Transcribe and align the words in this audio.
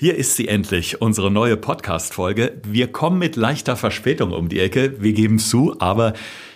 Hier 0.00 0.14
ist 0.14 0.36
sie 0.36 0.46
endlich, 0.46 1.02
unsere 1.02 1.28
neue 1.28 1.56
Podcast-Folge. 1.56 2.52
Wir 2.62 2.86
kommen 2.86 3.18
mit 3.18 3.34
leichter 3.34 3.74
Verspätung 3.74 4.30
um 4.30 4.48
die 4.48 4.60
Ecke, 4.60 5.02
wir 5.02 5.12
geben 5.12 5.40
zu, 5.40 5.74
aber 5.80 6.12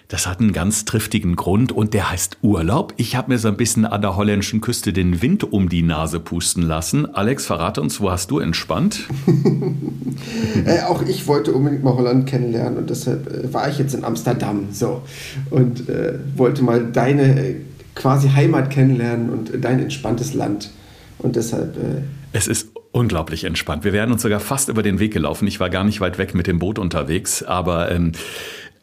das 0.07 0.29
hat 0.29 0.39
einen 0.39 0.53
ganz 0.53 0.85
triftigen 0.85 1.35
Grund 1.35 1.73
und 1.73 1.93
der 1.93 2.13
heißt 2.13 2.39
Urlaub. 2.43 2.95
Ich 2.99 3.17
habe 3.17 3.33
mir 3.33 3.39
so 3.41 3.49
ein 3.49 3.57
bisschen 3.57 3.85
an 3.85 4.01
der 4.01 4.15
holländischen 4.15 4.61
Küste 4.61 4.93
den 4.93 5.23
Wind 5.23 5.53
um 5.53 5.69
die 5.69 5.83
Nase 5.83 6.21
pusten 6.21 6.63
lassen. 6.63 7.13
Alex, 7.17 7.45
verrate 7.45 7.81
uns, 7.81 8.01
wo 8.01 8.13
hast 8.13 8.31
du 8.31 8.39
entspannt? 8.39 9.09
äh, 10.65 10.83
auch 10.83 11.03
ich 11.03 11.27
wollte 11.27 11.53
unbedingt 11.53 11.83
mal 11.83 11.97
Holland 11.97 12.29
kennenlernen 12.29 12.79
und 12.79 12.91
deshalb 12.91 13.27
äh, 13.27 13.53
war 13.53 13.69
ich 13.69 13.77
jetzt 13.77 13.95
in 13.95 14.05
Amsterdam 14.05 14.69
so 14.71 15.03
und 15.51 15.89
äh, 15.89 16.17
wollte 16.37 16.63
mal 16.63 16.93
deine 16.93 17.45
äh, 17.45 17.57
quasi 17.97 18.29
Heimat 18.29 18.71
kennenlernen 18.71 19.31
und 19.31 19.51
dein 19.65 19.81
entspanntes 19.81 20.33
Land 20.33 20.71
und 21.19 21.35
deshalb 21.35 21.77
äh, 21.77 22.03
es 22.35 22.47
ist 22.47 22.69
unglaublich 22.93 23.45
entspannt. 23.45 23.85
Wir 23.85 23.93
wären 23.93 24.13
uns 24.13 24.23
sogar 24.23 24.41
fast 24.41 24.69
über 24.69 24.83
den 24.83 24.99
Weg 24.99 25.13
gelaufen. 25.13 25.49
Ich 25.49 25.59
war 25.59 25.71
gar 25.71 25.85
nicht 25.85 26.01
weit 26.01 26.19
weg 26.19 26.35
mit 26.35 26.47
dem 26.47 26.59
Boot 26.59 26.79
unterwegs, 26.79 27.43
aber 27.43 27.91
ähm, 27.91 28.13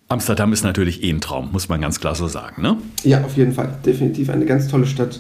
Amsterdam 0.08 0.52
ist 0.52 0.64
natürlich 0.64 1.04
eh 1.04 1.12
ein 1.12 1.22
Traum, 1.22 1.52
muss 1.52 1.70
man 1.70 1.80
ganz 1.80 2.00
klar 2.00 2.16
so 2.16 2.28
sagen. 2.28 2.62
Ne? 2.62 2.78
Ja, 3.04 3.24
auf 3.24 3.38
jeden 3.38 3.54
Fall. 3.54 3.78
Definitiv 3.86 4.30
eine 4.30 4.46
ganz 4.46 4.68
tolle 4.68 4.88
Stadt. 4.88 5.20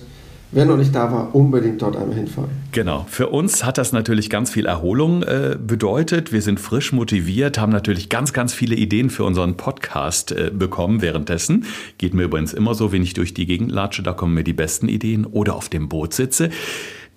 Wer 0.52 0.66
noch 0.66 0.78
nicht 0.78 0.96
da 0.96 1.12
war, 1.12 1.36
unbedingt 1.36 1.80
dort 1.84 1.96
einmal 1.96 2.16
hinfahren. 2.16 2.50
Genau. 2.72 3.06
Für 3.08 3.28
uns 3.28 3.64
hat 3.64 3.78
das 3.78 3.92
natürlich 3.92 4.32
ganz 4.32 4.50
viel 4.50 4.66
Erholung 4.66 5.22
äh, 5.22 5.56
bedeutet. 5.62 6.32
Wir 6.32 6.42
sind 6.42 6.60
frisch 6.60 6.92
motiviert, 6.92 7.60
haben 7.60 7.72
natürlich 7.72 8.10
ganz, 8.10 8.34
ganz 8.34 8.52
viele 8.52 8.76
Ideen 8.76 9.12
für 9.12 9.26
unseren 9.26 9.58
Podcast 9.58 10.32
äh, 10.32 10.50
bekommen 10.52 11.04
währenddessen. 11.04 11.66
Geht 12.00 12.16
mir 12.16 12.24
übrigens 12.24 12.54
immer 12.54 12.74
so, 12.74 12.92
wenn 12.92 13.04
ich 13.04 13.14
durch 13.14 13.36
die 13.36 13.46
Gegend 13.46 13.72
latsche, 13.72 14.02
da 14.02 14.14
kommen 14.14 14.34
mir 14.34 14.44
die 14.44 14.54
besten 14.54 14.90
Ideen 14.90 15.28
oder 15.28 15.54
auf 15.54 15.70
dem 15.70 15.88
Boot 15.88 16.16
sitze. 16.16 16.50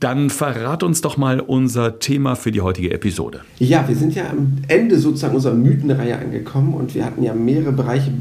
Dann 0.02 0.30
verrat 0.30 0.82
uns 0.82 1.00
doch 1.00 1.16
mal 1.16 1.38
unser 1.38 2.00
Thema 2.00 2.34
für 2.34 2.50
die 2.50 2.60
heutige 2.60 2.90
Episode. 2.90 3.42
Ja, 3.60 3.86
wir 3.86 3.94
sind 3.94 4.16
ja 4.16 4.28
am 4.30 4.56
Ende 4.66 4.98
sozusagen 4.98 5.36
unserer 5.36 5.54
Mythenreihe 5.54 6.18
angekommen 6.18 6.74
und 6.74 6.96
wir 6.96 7.04
hatten 7.04 7.22
ja 7.22 7.32
mehrere 7.34 7.70
Bereiche 7.70 8.12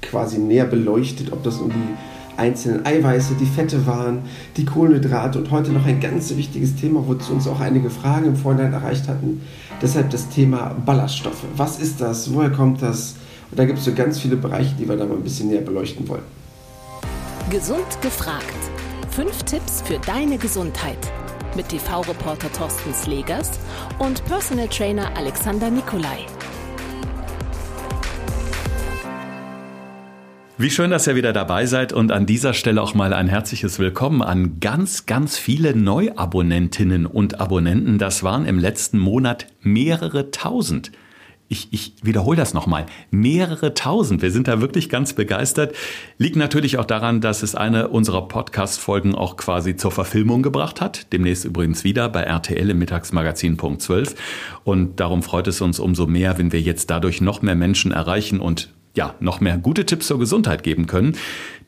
quasi 0.00 0.38
näher 0.38 0.64
beleuchtet, 0.64 1.32
ob 1.32 1.42
das 1.42 1.58
um 1.58 1.68
die 1.68 2.38
einzelnen 2.38 2.86
Eiweiße, 2.86 3.34
die 3.38 3.44
Fette 3.44 3.86
waren, 3.86 4.20
die 4.56 4.64
Kohlenhydrate 4.64 5.38
und 5.38 5.50
heute 5.50 5.70
noch 5.70 5.84
ein 5.84 6.00
ganz 6.00 6.34
wichtiges 6.34 6.76
Thema, 6.76 7.06
wozu 7.06 7.34
uns 7.34 7.46
auch 7.46 7.60
einige 7.60 7.90
Fragen 7.90 8.28
im 8.28 8.36
Vorhinein 8.36 8.72
erreicht 8.72 9.06
hatten. 9.06 9.42
Deshalb 9.82 10.08
das 10.08 10.30
Thema 10.30 10.74
Ballaststoffe. 10.86 11.44
Was 11.58 11.78
ist 11.78 12.00
das? 12.00 12.32
Woher 12.32 12.48
kommt 12.48 12.80
das? 12.80 13.16
Und 13.50 13.58
da 13.58 13.66
gibt 13.66 13.80
es 13.80 13.84
so 13.84 13.92
ganz 13.92 14.18
viele 14.18 14.36
Bereiche, 14.36 14.74
die 14.80 14.88
wir 14.88 14.96
da 14.96 15.04
mal 15.04 15.16
ein 15.16 15.22
bisschen 15.22 15.50
näher 15.50 15.60
beleuchten 15.60 16.08
wollen. 16.08 16.24
Gesund 17.50 18.00
gefragt 18.00 18.75
Fünf 19.16 19.44
Tipps 19.44 19.80
für 19.80 19.98
deine 20.00 20.36
Gesundheit 20.36 20.98
mit 21.56 21.70
TV-Reporter 21.70 22.52
Thorsten 22.52 22.92
Slegers 22.92 23.50
und 23.98 24.22
Personal 24.26 24.68
Trainer 24.68 25.16
Alexander 25.16 25.70
Nikolai. 25.70 26.26
Wie 30.58 30.68
schön, 30.68 30.90
dass 30.90 31.06
ihr 31.06 31.14
wieder 31.14 31.32
dabei 31.32 31.64
seid 31.64 31.94
und 31.94 32.12
an 32.12 32.26
dieser 32.26 32.52
Stelle 32.52 32.82
auch 32.82 32.92
mal 32.92 33.14
ein 33.14 33.28
herzliches 33.28 33.78
Willkommen 33.78 34.20
an 34.20 34.60
ganz, 34.60 35.06
ganz 35.06 35.38
viele 35.38 35.74
Neuabonnentinnen 35.74 37.06
und 37.06 37.40
Abonnenten. 37.40 37.96
Das 37.96 38.22
waren 38.22 38.44
im 38.44 38.58
letzten 38.58 38.98
Monat 38.98 39.46
mehrere 39.62 40.30
tausend 40.30 40.92
ich, 41.48 41.68
ich 41.70 41.92
wiederhole 42.02 42.36
das 42.36 42.54
nochmal, 42.54 42.86
mehrere 43.10 43.72
tausend. 43.74 44.20
Wir 44.22 44.30
sind 44.30 44.48
da 44.48 44.60
wirklich 44.60 44.88
ganz 44.88 45.12
begeistert. 45.12 45.74
Liegt 46.18 46.36
natürlich 46.36 46.78
auch 46.78 46.84
daran, 46.84 47.20
dass 47.20 47.42
es 47.42 47.54
eine 47.54 47.88
unserer 47.88 48.26
Podcast-Folgen 48.26 49.14
auch 49.14 49.36
quasi 49.36 49.76
zur 49.76 49.92
Verfilmung 49.92 50.42
gebracht 50.42 50.80
hat. 50.80 51.12
Demnächst 51.12 51.44
übrigens 51.44 51.84
wieder 51.84 52.08
bei 52.08 52.22
RTL 52.22 52.70
im 52.70 52.78
Mittagsmagazin 52.78 53.56
Punkt 53.56 53.82
12. 53.82 54.14
Und 54.64 54.98
darum 54.98 55.22
freut 55.22 55.46
es 55.46 55.60
uns 55.60 55.78
umso 55.78 56.06
mehr, 56.06 56.38
wenn 56.38 56.52
wir 56.52 56.60
jetzt 56.60 56.90
dadurch 56.90 57.20
noch 57.20 57.42
mehr 57.42 57.54
Menschen 57.54 57.92
erreichen 57.92 58.40
und 58.40 58.70
ja, 58.96 59.14
noch 59.20 59.40
mehr 59.40 59.58
gute 59.58 59.84
Tipps 59.84 60.06
zur 60.06 60.18
Gesundheit 60.18 60.62
geben 60.62 60.86
können. 60.86 61.16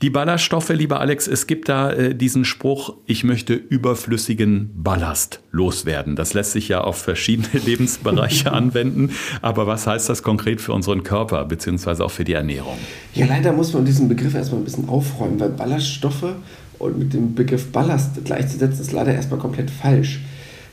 Die 0.01 0.11
Ballaststoffe, 0.11 0.71
lieber 0.71 1.01
Alex, 1.01 1.29
es 1.29 1.47
gibt 1.47 1.69
da 1.69 1.93
äh, 1.93 2.15
diesen 2.15 2.45
Spruch, 2.45 2.95
ich 3.07 3.23
möchte 3.23 3.55
überflüssigen 3.55 4.71
Ballast 4.75 5.41
loswerden. 5.51 6.17
Das 6.17 6.35
lässt 6.35 6.53
sich 6.53 6.69
ja 6.69 6.81
auf 6.81 6.97
verschiedene 6.97 7.49
Lebensbereiche 7.67 8.53
anwenden. 8.53 9.11
Aber 9.43 9.67
was 9.67 9.87
heißt 9.87 10.09
das 10.09 10.23
konkret 10.23 10.61
für 10.61 10.73
unseren 10.73 11.03
Körper 11.03 11.45
beziehungsweise 11.45 12.05
auch 12.05 12.11
für 12.11 12.25
die 12.25 12.33
Ernährung? 12.33 12.79
Ja, 13.15 13.27
leider 13.27 13.53
muss 13.53 13.75
man 13.75 13.85
diesen 13.85 14.09
Begriff 14.09 14.35
erstmal 14.35 14.63
ein 14.63 14.65
bisschen 14.65 14.89
aufräumen, 14.89 15.39
weil 15.39 15.51
Ballaststoffe 15.51 16.35
und 16.79 16.99
mit 16.99 17.13
dem 17.13 17.35
Begriff 17.35 17.71
Ballast 17.71 18.25
gleichzusetzen 18.25 18.81
ist 18.81 18.93
leider 18.93 19.13
erstmal 19.13 19.39
komplett 19.39 19.71
falsch. 19.71 20.21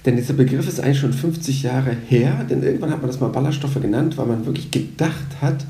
Denn 0.06 0.16
dieser 0.16 0.36
Begriff 0.36 0.68
ist 0.68 0.80
eigentlich 0.80 1.00
schon 1.00 1.14
50 1.14 1.64
Jahre 1.64 1.98
her, 2.08 2.46
denn 2.48 2.62
irgendwann 2.62 2.92
hat 2.92 3.02
man 3.02 3.08
das 3.08 3.20
mal 3.20 3.30
Ballaststoffe 3.30 3.82
genannt, 3.82 4.18
weil 4.18 4.28
man 4.28 4.46
wirklich 4.46 4.70
gedacht 4.70 5.42
hat, 5.42 5.66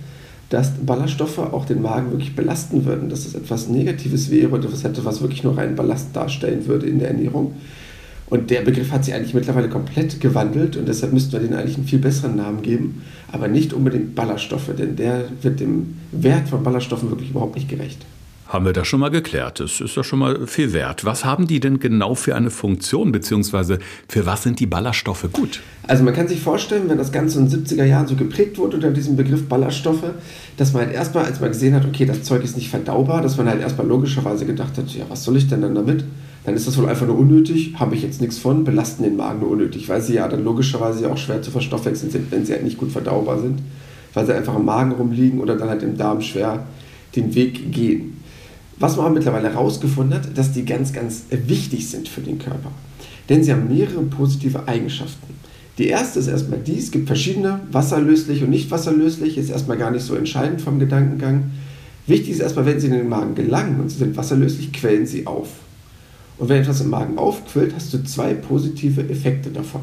dass 0.55 0.71
Ballaststoffe 0.71 1.37
auch 1.37 1.65
den 1.65 1.81
Magen 1.81 2.11
wirklich 2.11 2.33
belasten 2.33 2.85
würden, 2.85 3.09
dass 3.09 3.25
es 3.25 3.35
etwas 3.35 3.67
Negatives 3.67 4.31
wäre 4.31 4.51
oder 4.51 4.63
etwas 4.69 4.85
hätte, 4.85 5.03
was 5.03 5.19
wirklich 5.19 5.43
nur 5.43 5.57
reinen 5.57 5.75
Ballast 5.75 6.15
darstellen 6.15 6.65
würde 6.65 6.87
in 6.87 6.99
der 6.99 7.09
Ernährung. 7.09 7.55
Und 8.27 8.49
der 8.49 8.61
Begriff 8.61 8.89
hat 8.89 9.03
sich 9.03 9.13
eigentlich 9.13 9.33
mittlerweile 9.33 9.67
komplett 9.67 10.21
gewandelt 10.21 10.77
und 10.77 10.87
deshalb 10.87 11.11
müssten 11.11 11.33
wir 11.33 11.41
den 11.41 11.53
eigentlich 11.53 11.75
einen 11.75 11.87
viel 11.87 11.99
besseren 11.99 12.37
Namen 12.37 12.61
geben, 12.61 13.01
aber 13.33 13.49
nicht 13.49 13.73
unbedingt 13.73 14.15
Ballaststoffe, 14.15 14.69
denn 14.79 14.95
der 14.95 15.25
wird 15.41 15.59
dem 15.59 15.97
Wert 16.13 16.47
von 16.47 16.63
Ballaststoffen 16.63 17.09
wirklich 17.09 17.31
überhaupt 17.31 17.55
nicht 17.55 17.67
gerecht. 17.67 18.05
Haben 18.47 18.65
wir 18.65 18.73
das 18.73 18.87
schon 18.87 18.99
mal 18.99 19.09
geklärt? 19.09 19.59
Das 19.59 19.81
ist 19.81 19.95
ja 19.95 20.03
schon 20.03 20.19
mal 20.19 20.45
viel 20.45 20.71
wert. 20.71 21.03
Was 21.03 21.25
haben 21.25 21.47
die 21.47 21.59
denn 21.59 21.79
genau 21.79 22.13
für 22.13 22.35
eine 22.35 22.51
Funktion, 22.51 23.11
beziehungsweise 23.11 23.79
für 24.07 24.27
was 24.27 24.43
sind 24.43 24.59
die 24.59 24.67
Ballaststoffe 24.67 25.27
gut? 25.33 25.61
Also 25.87 26.03
man 26.03 26.13
kann 26.13 26.27
sich 26.27 26.41
vorstellen, 26.41 26.87
wenn 26.87 26.99
das 26.99 27.11
Ganze 27.11 27.39
in 27.39 27.49
den 27.49 27.65
70er 27.65 27.85
Jahren 27.85 28.05
so 28.05 28.15
geprägt 28.15 28.59
wurde 28.59 28.75
unter 28.75 28.91
diesem 28.91 29.15
Begriff 29.15 29.47
Ballaststoffe, 29.47 30.11
dass 30.57 30.73
man 30.73 30.83
halt 30.83 30.93
erstmal, 30.93 31.25
als 31.25 31.39
man 31.39 31.49
gesehen 31.49 31.73
hat, 31.73 31.85
okay, 31.85 32.05
das 32.05 32.21
Zeug 32.21 32.43
ist 32.43 32.55
nicht 32.55 32.69
verdaubar, 32.69 33.23
dass 33.23 33.35
man 33.37 33.49
halt 33.49 33.61
erstmal 33.61 33.87
logischerweise 33.87 34.45
gedacht 34.45 34.77
hat, 34.77 34.89
ja, 34.91 35.05
was 35.09 35.23
soll 35.23 35.37
ich 35.37 35.47
denn 35.47 35.61
dann 35.61 35.73
damit? 35.73 36.03
Dann 36.45 36.53
ist 36.53 36.67
das 36.67 36.77
wohl 36.77 36.87
einfach 36.87 37.07
nur 37.07 37.17
unnötig, 37.17 37.73
habe 37.77 37.95
ich 37.95 38.03
jetzt 38.03 38.21
nichts 38.21 38.37
von, 38.37 38.63
belasten 38.63 39.01
den 39.01 39.15
Magen 39.15 39.39
nur 39.39 39.49
unnötig, 39.49 39.89
weil 39.89 40.01
sie 40.01 40.13
ja 40.13 40.27
dann 40.27 40.43
logischerweise 40.43 41.11
auch 41.11 41.17
schwer 41.17 41.41
zu 41.41 41.49
verstoffwechseln 41.49 42.11
sind, 42.11 42.31
wenn 42.31 42.45
sie 42.45 42.53
halt 42.53 42.63
nicht 42.63 42.77
gut 42.77 42.91
verdaubar 42.91 43.39
sind, 43.39 43.59
weil 44.13 44.27
sie 44.27 44.35
einfach 44.35 44.55
im 44.55 44.65
Magen 44.65 44.91
rumliegen 44.91 45.39
oder 45.39 45.55
dann 45.55 45.69
halt 45.69 45.81
im 45.81 45.97
Darm 45.97 46.21
schwer 46.21 46.67
den 47.15 47.33
Weg 47.33 47.71
gehen. 47.71 48.15
Was 48.79 48.97
man 48.97 49.13
mittlerweile 49.13 49.53
herausgefunden 49.53 50.15
hat, 50.15 50.37
dass 50.37 50.51
die 50.51 50.65
ganz, 50.65 50.91
ganz 50.91 51.23
wichtig 51.29 51.89
sind 51.89 52.09
für 52.09 52.21
den 52.21 52.39
Körper. 52.39 52.71
Denn 53.29 53.43
sie 53.43 53.51
haben 53.51 53.67
mehrere 53.69 54.01
positive 54.03 54.67
Eigenschaften. 54.67 55.33
Die 55.77 55.87
erste 55.87 56.19
ist 56.19 56.27
erstmal 56.27 56.59
die, 56.59 56.77
es 56.77 56.91
gibt 56.91 57.07
verschiedene, 57.07 57.61
wasserlöslich 57.71 58.43
und 58.43 58.49
nicht 58.49 58.71
wasserlöslich, 58.71 59.37
ist 59.37 59.49
erstmal 59.49 59.77
gar 59.77 59.91
nicht 59.91 60.05
so 60.05 60.15
entscheidend 60.15 60.61
vom 60.61 60.79
Gedankengang. 60.79 61.51
Wichtig 62.07 62.31
ist 62.31 62.39
erstmal, 62.39 62.65
wenn 62.65 62.79
sie 62.79 62.87
in 62.87 62.93
den 62.93 63.09
Magen 63.09 63.35
gelangen 63.35 63.79
und 63.79 63.89
sie 63.89 63.97
sind 63.97 64.15
wasserlöslich, 64.15 64.71
quellen 64.71 65.05
sie 65.05 65.27
auf. 65.27 65.49
Und 66.37 66.49
wenn 66.49 66.61
etwas 66.61 66.81
im 66.81 66.89
Magen 66.89 67.17
aufquillt, 67.17 67.73
hast 67.75 67.93
du 67.93 68.03
zwei 68.03 68.33
positive 68.33 69.09
Effekte 69.09 69.49
davon. 69.49 69.81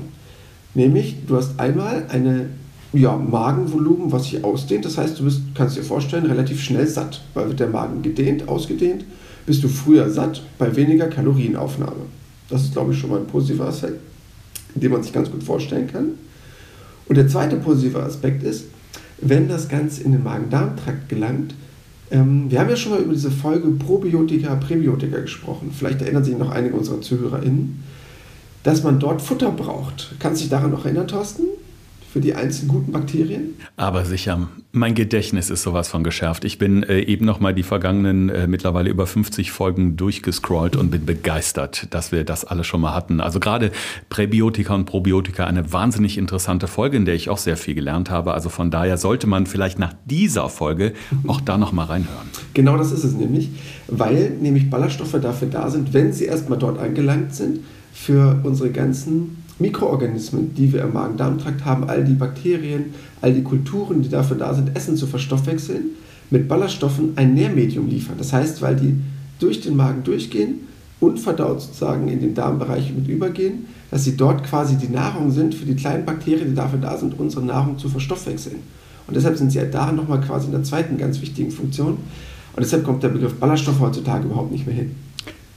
Nämlich, 0.74 1.16
du 1.26 1.36
hast 1.36 1.58
einmal 1.58 2.06
eine 2.08 2.46
ja, 2.92 3.16
Magenvolumen, 3.16 4.12
was 4.12 4.24
sich 4.24 4.44
ausdehnt. 4.44 4.84
Das 4.84 4.98
heißt, 4.98 5.18
du 5.18 5.24
bist, 5.24 5.40
kannst 5.54 5.76
dir 5.76 5.82
vorstellen, 5.82 6.26
relativ 6.26 6.62
schnell 6.62 6.86
satt. 6.86 7.22
Weil 7.34 7.48
wird 7.48 7.60
der 7.60 7.68
Magen 7.68 8.02
gedehnt, 8.02 8.48
ausgedehnt, 8.48 9.04
bist 9.46 9.64
du 9.64 9.68
früher 9.68 10.10
satt 10.10 10.42
bei 10.58 10.74
weniger 10.76 11.08
Kalorienaufnahme. 11.08 12.06
Das 12.48 12.64
ist, 12.64 12.72
glaube 12.72 12.92
ich, 12.92 12.98
schon 12.98 13.10
mal 13.10 13.20
ein 13.20 13.26
positiver 13.26 13.66
Aspekt, 13.66 14.00
den 14.74 14.92
man 14.92 15.02
sich 15.02 15.12
ganz 15.12 15.30
gut 15.30 15.42
vorstellen 15.42 15.86
kann. 15.90 16.10
Und 17.06 17.16
der 17.16 17.28
zweite 17.28 17.56
positive 17.56 18.02
Aspekt 18.02 18.42
ist, 18.42 18.66
wenn 19.20 19.48
das 19.48 19.68
Ganze 19.68 20.02
in 20.02 20.12
den 20.12 20.22
Magen-Darm-Trakt 20.22 21.08
gelangt, 21.08 21.54
ähm, 22.10 22.50
wir 22.50 22.60
haben 22.60 22.68
ja 22.68 22.76
schon 22.76 22.92
mal 22.92 23.00
über 23.00 23.14
diese 23.14 23.30
Folge 23.30 23.68
Probiotika, 23.68 24.54
Präbiotika 24.56 25.20
gesprochen. 25.20 25.72
Vielleicht 25.76 26.02
erinnern 26.02 26.24
sich 26.24 26.36
noch 26.36 26.50
einige 26.50 26.74
unserer 26.74 27.00
ZuhörerInnen, 27.00 27.82
dass 28.64 28.82
man 28.82 28.98
dort 28.98 29.22
Futter 29.22 29.50
braucht. 29.50 30.14
Kannst 30.18 30.40
du 30.40 30.44
dich 30.44 30.50
daran 30.50 30.70
noch 30.70 30.84
erinnern, 30.84 31.08
Thorsten? 31.08 31.44
Für 32.12 32.20
die 32.20 32.34
einzelnen 32.34 32.68
guten 32.68 32.92
Bakterien? 32.92 33.54
Aber 33.76 34.04
sicher. 34.04 34.48
Mein 34.70 34.94
Gedächtnis 34.94 35.48
ist 35.48 35.62
sowas 35.62 35.88
von 35.88 36.04
geschärft. 36.04 36.44
Ich 36.44 36.58
bin 36.58 36.82
äh, 36.82 37.00
eben 37.00 37.24
noch 37.24 37.40
mal 37.40 37.54
die 37.54 37.62
vergangenen 37.62 38.28
äh, 38.28 38.46
mittlerweile 38.46 38.90
über 38.90 39.06
50 39.06 39.50
Folgen 39.50 39.96
durchgescrollt 39.96 40.76
und 40.76 40.90
bin 40.90 41.06
begeistert, 41.06 41.86
dass 41.90 42.12
wir 42.12 42.24
das 42.24 42.44
alle 42.44 42.64
schon 42.64 42.82
mal 42.82 42.94
hatten. 42.94 43.20
Also 43.20 43.40
gerade 43.40 43.72
Präbiotika 44.10 44.74
und 44.74 44.84
Probiotika, 44.84 45.46
eine 45.46 45.72
wahnsinnig 45.72 46.18
interessante 46.18 46.68
Folge, 46.68 46.98
in 46.98 47.06
der 47.06 47.14
ich 47.14 47.30
auch 47.30 47.38
sehr 47.38 47.56
viel 47.56 47.74
gelernt 47.74 48.10
habe. 48.10 48.34
Also 48.34 48.50
von 48.50 48.70
daher 48.70 48.98
sollte 48.98 49.26
man 49.26 49.46
vielleicht 49.46 49.78
nach 49.78 49.94
dieser 50.04 50.50
Folge 50.50 50.92
auch 51.26 51.40
da 51.40 51.56
noch 51.56 51.72
mal 51.72 51.84
reinhören. 51.84 52.28
Genau 52.52 52.76
das 52.76 52.92
ist 52.92 53.04
es 53.04 53.14
nämlich, 53.14 53.48
weil 53.88 54.30
nämlich 54.30 54.68
Ballaststoffe 54.68 55.18
dafür 55.22 55.48
da 55.48 55.70
sind, 55.70 55.94
wenn 55.94 56.12
sie 56.12 56.26
erstmal 56.26 56.58
dort 56.58 56.78
angelangt 56.78 57.34
sind, 57.34 57.60
für 57.94 58.40
unsere 58.42 58.70
ganzen 58.70 59.41
Mikroorganismen, 59.58 60.54
die 60.54 60.72
wir 60.72 60.82
im 60.82 60.92
Magen-Darm-Trakt 60.92 61.64
haben, 61.64 61.84
all 61.88 62.04
die 62.04 62.14
Bakterien, 62.14 62.94
all 63.20 63.32
die 63.32 63.42
Kulturen, 63.42 64.02
die 64.02 64.08
dafür 64.08 64.36
da 64.36 64.54
sind, 64.54 64.76
Essen 64.76 64.96
zu 64.96 65.06
verstoffwechseln, 65.06 65.90
mit 66.30 66.48
Ballaststoffen 66.48 67.12
ein 67.16 67.34
Nährmedium 67.34 67.88
liefern. 67.88 68.16
Das 68.18 68.32
heißt, 68.32 68.62
weil 68.62 68.76
die 68.76 68.94
durch 69.38 69.60
den 69.60 69.76
Magen 69.76 70.02
durchgehen, 70.02 70.60
unverdaut 71.00 71.60
sozusagen 71.60 72.08
in 72.08 72.20
den 72.20 72.34
Darmbereich 72.34 72.92
mit 72.94 73.08
übergehen, 73.08 73.66
dass 73.90 74.04
sie 74.04 74.16
dort 74.16 74.44
quasi 74.44 74.76
die 74.76 74.88
Nahrung 74.88 75.30
sind 75.30 75.54
für 75.54 75.66
die 75.66 75.74
kleinen 75.74 76.04
Bakterien, 76.04 76.48
die 76.48 76.54
dafür 76.54 76.78
da 76.78 76.96
sind, 76.96 77.18
unsere 77.18 77.44
Nahrung 77.44 77.76
zu 77.76 77.88
verstoffwechseln. 77.88 78.56
Und 79.06 79.16
deshalb 79.16 79.36
sind 79.36 79.50
sie 79.50 79.58
ja 79.58 79.64
da 79.64 79.92
nochmal 79.92 80.20
quasi 80.20 80.46
in 80.46 80.52
der 80.52 80.62
zweiten 80.62 80.96
ganz 80.96 81.20
wichtigen 81.20 81.50
Funktion. 81.50 81.98
Und 82.54 82.60
deshalb 82.60 82.84
kommt 82.84 83.02
der 83.02 83.08
Begriff 83.08 83.34
Ballaststoff 83.34 83.80
heutzutage 83.80 84.24
überhaupt 84.26 84.52
nicht 84.52 84.66
mehr 84.66 84.76
hin. 84.76 84.94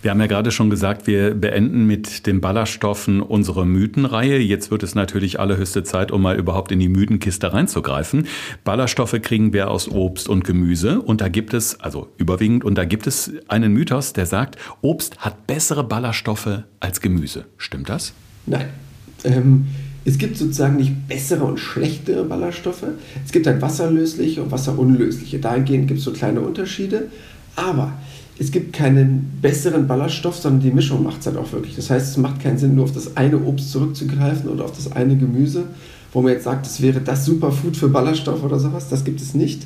Wir 0.05 0.11
haben 0.11 0.19
ja 0.19 0.27
gerade 0.27 0.51
schon 0.51 0.69
gesagt, 0.69 1.07
wir 1.07 1.33
beenden 1.33 1.87
mit 1.87 2.27
den 2.27 2.39
Ballaststoffen 2.39 3.23
unsere 3.23 3.65
Mythenreihe. 3.65 4.37
Jetzt 4.37 4.69
wird 4.69 4.83
es 4.83 4.93
natürlich 4.93 5.39
allerhöchste 5.39 5.83
Zeit, 5.83 6.11
um 6.11 6.21
mal 6.21 6.37
überhaupt 6.37 6.71
in 6.71 6.77
die 6.77 6.89
Mythenkiste 6.89 7.51
reinzugreifen. 7.51 8.27
Ballaststoffe 8.63 9.19
kriegen 9.23 9.51
wir 9.51 9.71
aus 9.71 9.89
Obst 9.89 10.29
und 10.29 10.43
Gemüse 10.43 11.01
und 11.01 11.21
da 11.21 11.27
gibt 11.27 11.55
es, 11.55 11.79
also 11.79 12.09
überwiegend, 12.17 12.63
und 12.63 12.77
da 12.77 12.85
gibt 12.85 13.07
es 13.07 13.31
einen 13.47 13.73
Mythos, 13.73 14.13
der 14.13 14.27
sagt, 14.27 14.59
Obst 14.81 15.17
hat 15.21 15.47
bessere 15.47 15.83
Ballaststoffe 15.83 16.59
als 16.79 17.01
Gemüse. 17.01 17.45
Stimmt 17.57 17.89
das? 17.89 18.13
Nein. 18.45 18.67
Ähm, 19.23 19.65
es 20.07 20.19
gibt 20.19 20.37
sozusagen 20.37 20.75
nicht 20.75 21.07
bessere 21.07 21.45
und 21.45 21.59
schlechtere 21.59 22.25
Ballaststoffe. 22.25 22.85
Es 23.25 23.31
gibt 23.31 23.47
halt 23.47 23.59
wasserlösliche 23.59 24.43
und 24.43 24.51
wasserunlösliche. 24.51 25.39
Dahingehend 25.39 25.87
gibt 25.87 25.97
es 25.97 26.05
so 26.05 26.13
kleine 26.13 26.41
Unterschiede. 26.41 27.09
Aber 27.55 27.93
es 28.37 28.51
gibt 28.51 28.73
keinen 28.73 29.37
besseren 29.41 29.87
Ballaststoff, 29.87 30.35
sondern 30.35 30.61
die 30.61 30.71
Mischung 30.71 31.03
macht 31.03 31.21
es 31.21 31.27
halt 31.27 31.37
auch 31.37 31.51
wirklich. 31.53 31.75
Das 31.75 31.89
heißt, 31.89 32.11
es 32.11 32.17
macht 32.17 32.41
keinen 32.41 32.57
Sinn, 32.57 32.75
nur 32.75 32.83
auf 32.83 32.91
das 32.91 33.15
eine 33.15 33.39
Obst 33.39 33.71
zurückzugreifen 33.71 34.49
oder 34.49 34.65
auf 34.65 34.73
das 34.73 34.91
eine 34.91 35.15
Gemüse, 35.15 35.65
wo 36.11 36.21
man 36.21 36.33
jetzt 36.33 36.43
sagt, 36.43 36.65
das 36.65 36.81
wäre 36.81 36.99
das 36.99 37.25
Superfood 37.25 37.77
für 37.77 37.87
Ballaststoff 37.87 38.43
oder 38.43 38.59
sowas. 38.59 38.89
Das 38.89 39.05
gibt 39.05 39.21
es 39.21 39.33
nicht. 39.33 39.63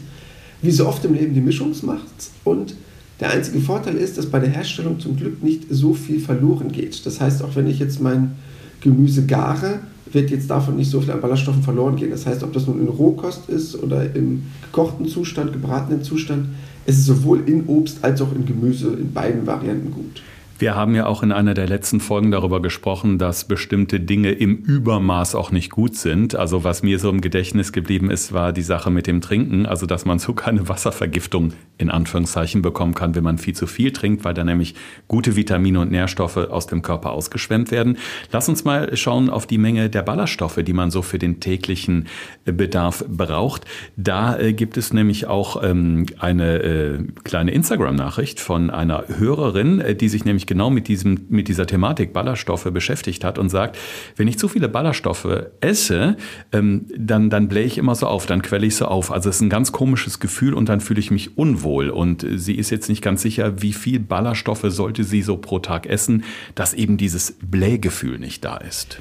Wie 0.62 0.72
so 0.72 0.88
oft 0.88 1.04
im 1.06 1.14
Leben, 1.14 1.34
die 1.34 1.42
Mischung 1.42 1.74
macht 1.84 2.06
Und 2.44 2.76
der 3.20 3.32
einzige 3.32 3.60
Vorteil 3.60 3.96
ist, 3.96 4.18
dass 4.18 4.28
bei 4.28 4.40
der 4.40 4.50
Herstellung 4.50 5.00
zum 5.00 5.16
Glück 5.16 5.44
nicht 5.44 5.64
so 5.70 5.94
viel 5.94 6.20
verloren 6.20 6.72
geht. 6.72 7.06
Das 7.06 7.20
heißt, 7.20 7.44
auch 7.44 7.56
wenn 7.56 7.68
ich 7.68 7.80
jetzt 7.80 8.02
mein 8.02 8.36
Gemüse 8.82 9.26
gare, 9.26 9.80
wird 10.12 10.32
jetzt 10.32 10.50
davon 10.50 10.76
nicht 10.76 10.90
so 10.90 11.02
viel 11.02 11.12
an 11.12 11.22
Ballaststoffen 11.22 11.64
verloren 11.64 11.96
gehen. 11.96 12.12
Das 12.12 12.26
heißt, 12.26 12.44
ob 12.44 12.54
das 12.54 12.68
nun 12.68 12.80
in 12.80 12.88
Rohkost 12.88 13.50
ist 13.50 13.76
oder 13.82 14.16
im 14.16 14.44
gekochten 14.64 15.08
Zustand, 15.08 15.54
gebratenen 15.54 16.04
Zustand, 16.04 16.48
es 16.86 16.98
ist 16.98 17.06
sowohl 17.06 17.48
in 17.48 17.66
Obst 17.68 18.04
als 18.04 18.22
auch 18.22 18.34
in 18.34 18.46
Gemüse 18.46 18.94
in 18.94 19.14
beiden 19.14 19.46
Varianten 19.46 19.92
gut. 19.92 20.22
Wir 20.60 20.76
haben 20.76 20.94
ja 20.94 21.06
auch 21.06 21.24
in 21.24 21.32
einer 21.32 21.54
der 21.54 21.68
letzten 21.70 22.02
Folgen 22.02 22.32
darüber 22.32 22.62
gesprochen, 22.62 23.18
dass 23.18 23.46
bestimmte 23.46 24.02
Dinge 24.02 24.32
im 24.32 24.58
Übermaß 24.58 25.34
auch 25.36 25.52
nicht 25.52 25.72
gut 25.72 25.96
sind. 25.96 26.36
Also 26.36 26.66
was 26.66 26.84
mir 26.84 27.00
so 27.00 27.10
im 27.10 27.22
Gedächtnis 27.22 27.72
geblieben 27.72 28.12
ist, 28.12 28.34
war 28.34 28.52
die 28.52 28.62
Sache 28.62 28.92
mit 28.92 29.08
dem 29.08 29.22
Trinken. 29.22 29.66
Also 29.66 29.86
dass 29.86 30.04
man 30.04 30.20
so 30.20 30.34
keine 30.34 30.68
Wasservergiftung 30.68 31.54
in 31.78 31.90
Anführungszeichen 31.90 32.62
bekommen 32.62 32.94
kann, 32.94 33.16
wenn 33.16 33.24
man 33.24 33.38
viel 33.38 33.56
zu 33.56 33.68
viel 33.68 33.94
trinkt, 33.94 34.26
weil 34.26 34.34
dann 34.34 34.48
nämlich 34.48 34.76
gute 35.08 35.38
Vitamine 35.38 35.80
und 35.80 35.92
Nährstoffe 35.92 36.36
aus 36.36 36.68
dem 36.68 36.82
Körper 36.82 37.12
ausgeschwemmt 37.12 37.72
werden. 37.72 37.98
Lass 38.34 38.50
uns 38.50 38.66
mal 38.66 38.98
schauen 38.98 39.30
auf 39.30 39.48
die 39.48 39.58
Menge 39.58 39.90
der 39.90 40.02
Ballaststoffe, 40.02 40.60
die 40.62 40.74
man 40.74 40.92
so 40.92 41.02
für 41.02 41.20
den 41.20 41.40
täglichen 41.40 42.08
äh, 42.44 42.52
Bedarf 42.52 43.06
braucht. 43.08 43.64
Da 43.96 44.38
äh, 44.38 44.52
gibt 44.52 44.76
es 44.76 44.92
nämlich 44.92 45.28
auch 45.28 45.64
ähm, 45.64 46.06
eine 46.20 46.58
äh, 46.62 47.00
kleine 47.24 47.52
Instagram-Nachricht 47.52 48.42
von 48.42 48.70
einer 48.70 49.06
Hörerin, 49.08 49.82
die 49.98 50.10
sich 50.10 50.26
nämlich 50.26 50.49
genau 50.50 50.70
mit, 50.70 50.90
diesem, 50.90 51.28
mit 51.30 51.48
dieser 51.48 51.66
Thematik 51.66 52.12
Ballaststoffe 52.12 52.66
beschäftigt 52.74 53.24
hat 53.24 53.38
und 53.38 53.48
sagt, 53.50 53.78
wenn 54.18 54.28
ich 54.28 54.38
zu 54.38 54.50
viele 54.50 54.68
Ballaststoffe 54.68 55.46
esse, 55.62 56.18
ähm, 56.52 56.88
dann, 56.98 57.30
dann 57.30 57.48
blähe 57.48 57.66
ich 57.66 57.78
immer 57.78 57.96
so 57.96 58.08
auf, 58.08 58.26
dann 58.26 58.42
quelle 58.42 58.66
ich 58.66 58.76
so 58.76 58.86
auf. 58.86 59.12
Also 59.12 59.30
es 59.30 59.38
ist 59.38 59.42
ein 59.42 59.50
ganz 59.50 59.72
komisches 59.72 60.20
Gefühl 60.20 60.54
und 60.54 60.68
dann 60.68 60.82
fühle 60.82 61.00
ich 61.00 61.12
mich 61.12 61.38
unwohl. 61.38 61.90
Und 61.90 62.26
sie 62.36 62.56
ist 62.56 62.72
jetzt 62.72 62.90
nicht 62.90 63.02
ganz 63.02 63.22
sicher, 63.22 63.62
wie 63.62 63.72
viel 63.72 64.00
Ballaststoffe 64.00 64.66
sollte 64.68 65.06
sie 65.06 65.22
so 65.22 65.38
pro 65.38 65.60
Tag 65.60 65.86
essen, 65.86 66.24
dass 66.56 66.74
eben 66.74 66.98
dieses 66.98 67.36
Blähgefühl 67.42 68.20
nicht 68.20 68.44
da 68.44 68.58
ist. 68.58 68.98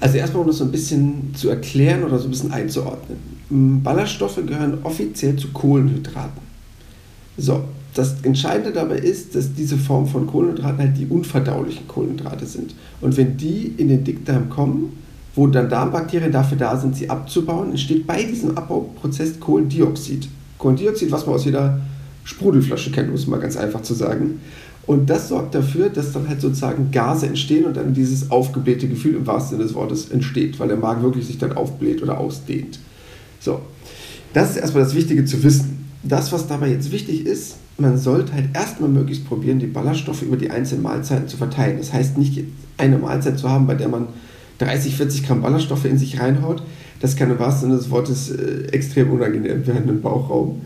Also 0.00 0.18
erstmal, 0.18 0.42
um 0.42 0.48
das 0.48 0.58
so 0.58 0.64
ein 0.64 0.70
bisschen 0.70 1.34
zu 1.34 1.48
erklären 1.48 2.04
oder 2.04 2.18
so 2.18 2.28
ein 2.28 2.30
bisschen 2.30 2.52
einzuordnen. 2.52 3.18
Ballaststoffe 3.82 4.38
gehören 4.46 4.78
offiziell 4.82 5.36
zu 5.36 5.48
Kohlenhydraten. 5.48 6.42
So, 7.36 7.64
das 7.94 8.22
Entscheidende 8.22 8.72
dabei 8.72 8.98
ist, 8.98 9.34
dass 9.34 9.54
diese 9.54 9.76
Form 9.76 10.06
von 10.06 10.26
Kohlenhydraten 10.26 10.78
halt 10.78 10.96
die 10.96 11.06
unverdaulichen 11.06 11.88
Kohlenhydrate 11.88 12.46
sind. 12.46 12.74
Und 13.00 13.16
wenn 13.16 13.36
die 13.36 13.74
in 13.76 13.88
den 13.88 14.04
Dickdarm 14.04 14.48
kommen, 14.48 14.92
wo 15.34 15.46
dann 15.46 15.68
Darmbakterien 15.68 16.32
dafür 16.32 16.58
da 16.58 16.76
sind, 16.76 16.96
sie 16.96 17.08
abzubauen, 17.08 17.70
entsteht 17.70 18.06
bei 18.06 18.22
diesem 18.22 18.56
Abbauprozess 18.56 19.38
Kohlendioxid. 19.40 20.28
Kohlendioxid, 20.58 21.10
was 21.10 21.26
man 21.26 21.36
aus 21.36 21.44
jeder 21.44 21.80
Sprudelflasche 22.24 22.90
kennt, 22.90 23.08
um 23.08 23.14
es 23.14 23.26
mal 23.26 23.40
ganz 23.40 23.56
einfach 23.56 23.82
zu 23.82 23.94
sagen. 23.94 24.40
Und 24.86 25.08
das 25.08 25.28
sorgt 25.28 25.54
dafür, 25.54 25.88
dass 25.88 26.12
dann 26.12 26.28
halt 26.28 26.40
sozusagen 26.40 26.90
Gase 26.90 27.26
entstehen 27.26 27.64
und 27.64 27.76
dann 27.76 27.94
dieses 27.94 28.30
aufgeblähte 28.30 28.88
Gefühl 28.88 29.14
im 29.14 29.26
wahrsten 29.26 29.56
Sinne 29.56 29.64
des 29.64 29.74
Wortes 29.74 30.10
entsteht, 30.10 30.58
weil 30.58 30.68
der 30.68 30.76
Magen 30.76 31.02
wirklich 31.02 31.26
sich 31.26 31.38
dann 31.38 31.52
aufbläht 31.52 32.02
oder 32.02 32.18
ausdehnt. 32.18 32.80
So, 33.38 33.60
das 34.32 34.50
ist 34.50 34.56
erstmal 34.56 34.84
das 34.84 34.94
Wichtige 34.94 35.24
zu 35.24 35.42
wissen. 35.42 35.79
Das, 36.02 36.32
was 36.32 36.46
dabei 36.46 36.70
jetzt 36.70 36.92
wichtig 36.92 37.26
ist, 37.26 37.56
man 37.78 37.98
sollte 37.98 38.32
halt 38.32 38.54
erstmal 38.54 38.88
möglichst 38.88 39.26
probieren, 39.26 39.58
die 39.58 39.66
Ballaststoffe 39.66 40.22
über 40.22 40.36
die 40.36 40.50
einzelnen 40.50 40.82
Mahlzeiten 40.82 41.28
zu 41.28 41.36
verteilen. 41.36 41.78
Das 41.78 41.92
heißt 41.92 42.18
nicht 42.18 42.42
eine 42.78 42.98
Mahlzeit 42.98 43.38
zu 43.38 43.48
haben, 43.48 43.66
bei 43.66 43.74
der 43.74 43.88
man 43.88 44.08
30, 44.58 44.96
40 44.96 45.26
Gramm 45.26 45.42
Ballaststoffe 45.42 45.84
in 45.86 45.98
sich 45.98 46.20
reinhaut. 46.20 46.62
Das 47.00 47.16
kann 47.16 47.30
im 47.30 47.38
wahrsten 47.38 47.68
Sinne 47.68 47.80
des 47.80 47.90
Wortes 47.90 48.30
äh, 48.30 48.68
extrem 48.72 49.10
unangenehm 49.10 49.66
werden 49.66 49.88
im 49.88 50.02
Bauchraum. 50.02 50.60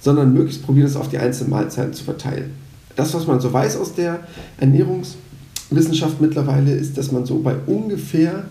Sondern 0.00 0.32
möglichst 0.32 0.64
probieren, 0.64 0.86
es 0.86 0.96
auf 0.96 1.08
die 1.08 1.18
einzelnen 1.18 1.50
Mahlzeiten 1.50 1.92
zu 1.92 2.04
verteilen. 2.04 2.52
Das, 2.96 3.12
was 3.14 3.26
man 3.26 3.40
so 3.40 3.52
weiß 3.52 3.76
aus 3.76 3.94
der 3.94 4.20
Ernährungswissenschaft 4.58 6.20
mittlerweile, 6.20 6.72
ist, 6.72 6.96
dass 6.96 7.12
man 7.12 7.26
so 7.26 7.40
bei 7.40 7.54
ungefähr 7.66 8.44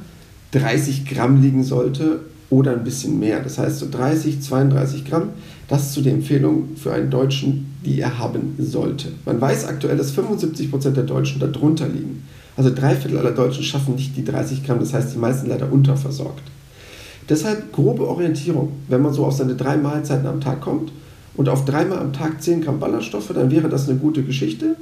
30 0.51 1.05
Gramm 1.05 1.41
liegen 1.41 1.63
sollte 1.63 2.21
oder 2.49 2.73
ein 2.73 2.83
bisschen 2.83 3.19
mehr. 3.19 3.41
Das 3.41 3.57
heißt 3.57 3.79
so 3.79 3.87
30, 3.89 4.41
32 4.41 5.05
Gramm. 5.05 5.29
Das 5.69 5.93
so 5.93 6.01
die 6.01 6.09
Empfehlung 6.09 6.69
für 6.75 6.91
einen 6.91 7.11
Deutschen, 7.11 7.75
die 7.85 8.01
er 8.01 8.17
haben 8.17 8.55
sollte. 8.57 9.09
Man 9.23 9.39
weiß 9.39 9.67
aktuell, 9.67 9.97
dass 9.97 10.09
75 10.11 10.71
Prozent 10.71 10.97
der 10.97 11.03
Deutschen 11.03 11.39
darunter 11.39 11.87
liegen. 11.87 12.23
Also 12.57 12.73
drei 12.73 12.95
Viertel 12.95 13.19
aller 13.19 13.31
Deutschen 13.31 13.63
schaffen 13.63 13.93
nicht 13.93 14.17
die 14.17 14.25
30 14.25 14.65
Gramm, 14.65 14.79
das 14.79 14.93
heißt 14.93 15.13
die 15.13 15.19
meisten 15.19 15.47
leider 15.47 15.71
unterversorgt. 15.71 16.41
Deshalb 17.29 17.71
grobe 17.71 18.07
Orientierung, 18.07 18.73
wenn 18.87 19.03
man 19.03 19.13
so 19.13 19.23
auf 19.25 19.35
seine 19.35 19.53
drei 19.53 19.77
Mahlzeiten 19.77 20.25
am 20.25 20.41
Tag 20.41 20.59
kommt 20.59 20.91
und 21.35 21.47
auf 21.47 21.65
dreimal 21.65 21.99
am 21.99 22.13
Tag 22.13 22.41
10 22.41 22.61
Gramm 22.61 22.79
Ballaststoffe, 22.79 23.31
dann 23.35 23.51
wäre 23.51 23.69
das 23.69 23.87
eine 23.87 23.99
gute 23.99 24.23
Geschichte. 24.23 24.75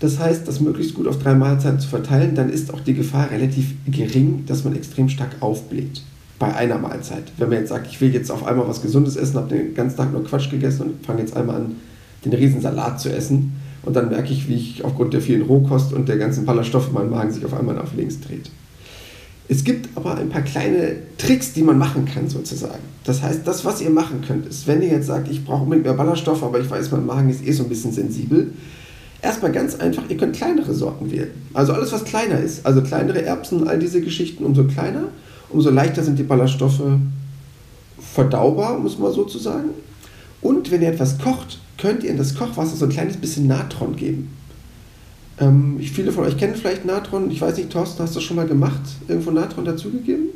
Das 0.00 0.18
heißt, 0.18 0.46
das 0.46 0.60
möglichst 0.60 0.94
gut 0.94 1.08
auf 1.08 1.18
drei 1.18 1.34
Mahlzeiten 1.34 1.80
zu 1.80 1.88
verteilen, 1.88 2.34
dann 2.34 2.50
ist 2.50 2.74
auch 2.74 2.80
die 2.80 2.94
Gefahr 2.94 3.30
relativ 3.30 3.72
gering, 3.86 4.44
dass 4.46 4.64
man 4.64 4.76
extrem 4.76 5.08
stark 5.08 5.36
aufbläht 5.40 6.02
bei 6.40 6.52
einer 6.54 6.78
Mahlzeit. 6.78 7.24
Wenn 7.36 7.50
man 7.50 7.58
jetzt 7.58 7.68
sagt, 7.68 7.86
ich 7.86 8.00
will 8.00 8.12
jetzt 8.12 8.30
auf 8.30 8.44
einmal 8.44 8.66
was 8.66 8.80
Gesundes 8.82 9.14
essen, 9.14 9.36
habe 9.36 9.54
den 9.54 9.74
ganzen 9.74 9.98
Tag 9.98 10.10
nur 10.10 10.24
Quatsch 10.24 10.50
gegessen 10.50 10.82
und 10.82 11.06
fange 11.06 11.20
jetzt 11.20 11.36
einmal 11.36 11.56
an, 11.56 11.76
den 12.24 12.32
Riesensalat 12.32 12.98
zu 12.98 13.14
essen. 13.14 13.52
Und 13.82 13.94
dann 13.94 14.08
merke 14.08 14.32
ich, 14.32 14.48
wie 14.48 14.54
ich 14.54 14.84
aufgrund 14.84 15.12
der 15.12 15.20
vielen 15.20 15.42
Rohkost 15.42 15.92
und 15.92 16.08
der 16.08 16.16
ganzen 16.16 16.46
Ballaststoffe 16.46 16.88
in 16.88 16.94
meinem 16.94 17.10
Magen 17.10 17.30
sich 17.30 17.44
auf 17.44 17.54
einmal 17.54 17.74
nach 17.74 17.94
links 17.94 18.20
dreht. 18.20 18.50
Es 19.48 19.64
gibt 19.64 19.90
aber 19.96 20.16
ein 20.16 20.30
paar 20.30 20.40
kleine 20.40 20.96
Tricks, 21.18 21.52
die 21.52 21.62
man 21.62 21.76
machen 21.76 22.06
kann, 22.06 22.28
sozusagen. 22.28 22.84
Das 23.04 23.20
heißt, 23.20 23.46
das, 23.46 23.64
was 23.66 23.82
ihr 23.82 23.90
machen 23.90 24.22
könnt, 24.26 24.46
ist, 24.46 24.66
wenn 24.66 24.80
ihr 24.80 24.88
jetzt 24.88 25.08
sagt, 25.08 25.30
ich 25.30 25.44
brauche 25.44 25.64
unbedingt 25.64 25.86
mehr 25.86 25.94
Ballaststoffe, 25.94 26.42
aber 26.42 26.58
ich 26.58 26.70
weiß, 26.70 26.90
mein 26.92 27.04
Magen 27.04 27.28
ist 27.28 27.46
eh 27.46 27.52
so 27.52 27.64
ein 27.64 27.68
bisschen 27.68 27.92
sensibel, 27.92 28.52
erstmal 29.20 29.52
ganz 29.52 29.74
einfach, 29.74 30.04
ihr 30.08 30.16
könnt 30.16 30.36
kleinere 30.36 30.72
Sorten 30.72 31.10
wählen. 31.10 31.32
Also 31.52 31.74
alles, 31.74 31.92
was 31.92 32.04
kleiner 32.04 32.40
ist. 32.40 32.64
Also 32.64 32.80
kleinere 32.80 33.22
Erbsen, 33.22 33.68
all 33.68 33.78
diese 33.78 34.00
Geschichten, 34.00 34.44
umso 34.44 34.64
kleiner 34.64 35.08
umso 35.50 35.70
leichter 35.70 36.02
sind 36.02 36.18
die 36.18 36.22
Ballaststoffe 36.22 36.82
verdaubar, 38.00 38.82
es 38.84 38.98
mal 38.98 39.12
so 39.12 39.24
zu 39.24 39.38
sagen. 39.38 39.70
Und 40.40 40.70
wenn 40.70 40.82
ihr 40.82 40.88
etwas 40.88 41.18
kocht, 41.18 41.60
könnt 41.78 42.02
ihr 42.02 42.10
in 42.10 42.16
das 42.16 42.34
Kochwasser 42.34 42.76
so 42.76 42.86
ein 42.86 42.90
kleines 42.90 43.16
bisschen 43.16 43.46
Natron 43.46 43.96
geben. 43.96 44.34
Ähm, 45.38 45.78
viele 45.80 46.12
von 46.12 46.24
euch 46.24 46.36
kennen 46.36 46.54
vielleicht 46.54 46.84
Natron. 46.84 47.30
Ich 47.30 47.40
weiß 47.40 47.56
nicht, 47.56 47.70
Thorsten, 47.70 48.02
hast 48.02 48.14
du 48.14 48.18
das 48.18 48.24
schon 48.24 48.36
mal 48.36 48.46
gemacht? 48.46 48.80
Irgendwo 49.08 49.30
Natron 49.30 49.64
dazugegeben? 49.64 50.28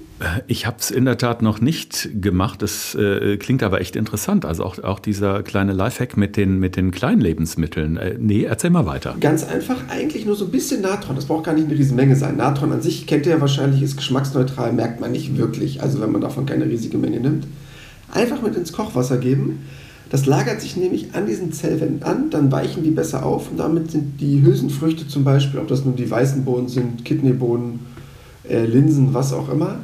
Ich 0.46 0.64
habe 0.64 0.76
es 0.78 0.92
in 0.92 1.04
der 1.06 1.18
Tat 1.18 1.42
noch 1.42 1.60
nicht 1.60 2.08
gemacht. 2.20 2.62
Es 2.62 2.94
äh, 2.94 3.36
klingt 3.36 3.62
aber 3.64 3.80
echt 3.80 3.96
interessant. 3.96 4.44
Also 4.44 4.64
auch, 4.64 4.78
auch 4.78 5.00
dieser 5.00 5.42
kleine 5.42 5.72
Lifehack 5.72 6.16
mit 6.16 6.36
den, 6.36 6.60
mit 6.60 6.76
den 6.76 6.92
kleinen 6.92 7.20
Lebensmitteln. 7.20 7.96
Äh, 7.96 8.16
nee, 8.18 8.44
erzähl 8.44 8.70
mal 8.70 8.86
weiter. 8.86 9.16
Ganz 9.20 9.44
einfach, 9.44 9.76
eigentlich 9.88 10.24
nur 10.24 10.36
so 10.36 10.44
ein 10.44 10.50
bisschen 10.52 10.82
Natron. 10.82 11.16
Das 11.16 11.26
braucht 11.26 11.44
gar 11.44 11.54
nicht 11.54 11.66
eine 11.66 11.76
Riesenmenge 11.76 12.14
sein. 12.14 12.36
Natron 12.36 12.72
an 12.72 12.80
sich 12.80 13.06
kennt 13.06 13.26
ihr 13.26 13.32
ja 13.32 13.40
wahrscheinlich, 13.40 13.82
ist 13.82 13.96
geschmacksneutral, 13.96 14.72
merkt 14.72 15.00
man 15.00 15.10
nicht 15.10 15.36
wirklich. 15.36 15.82
Also 15.82 16.00
wenn 16.00 16.12
man 16.12 16.20
davon 16.20 16.46
keine 16.46 16.66
riesige 16.66 16.96
Menge 16.96 17.18
nimmt. 17.18 17.46
Einfach 18.12 18.40
mit 18.40 18.54
ins 18.54 18.72
Kochwasser 18.72 19.18
geben. 19.18 19.66
Das 20.10 20.26
lagert 20.26 20.60
sich 20.60 20.76
nämlich 20.76 21.08
an 21.14 21.26
diesen 21.26 21.52
Zellwänden 21.52 22.04
an, 22.04 22.30
dann 22.30 22.52
weichen 22.52 22.84
die 22.84 22.90
besser 22.90 23.26
auf 23.26 23.50
und 23.50 23.56
damit 23.56 23.90
sind 23.90 24.20
die 24.20 24.42
Hülsenfrüchte 24.42 25.08
zum 25.08 25.24
Beispiel, 25.24 25.58
ob 25.58 25.66
das 25.66 25.84
nun 25.84 25.96
die 25.96 26.08
weißen 26.08 26.44
Bohnen 26.44 26.68
sind, 26.68 27.04
Kidneybohnen, 27.04 27.80
äh, 28.48 28.64
Linsen, 28.64 29.12
was 29.12 29.32
auch 29.32 29.50
immer, 29.50 29.78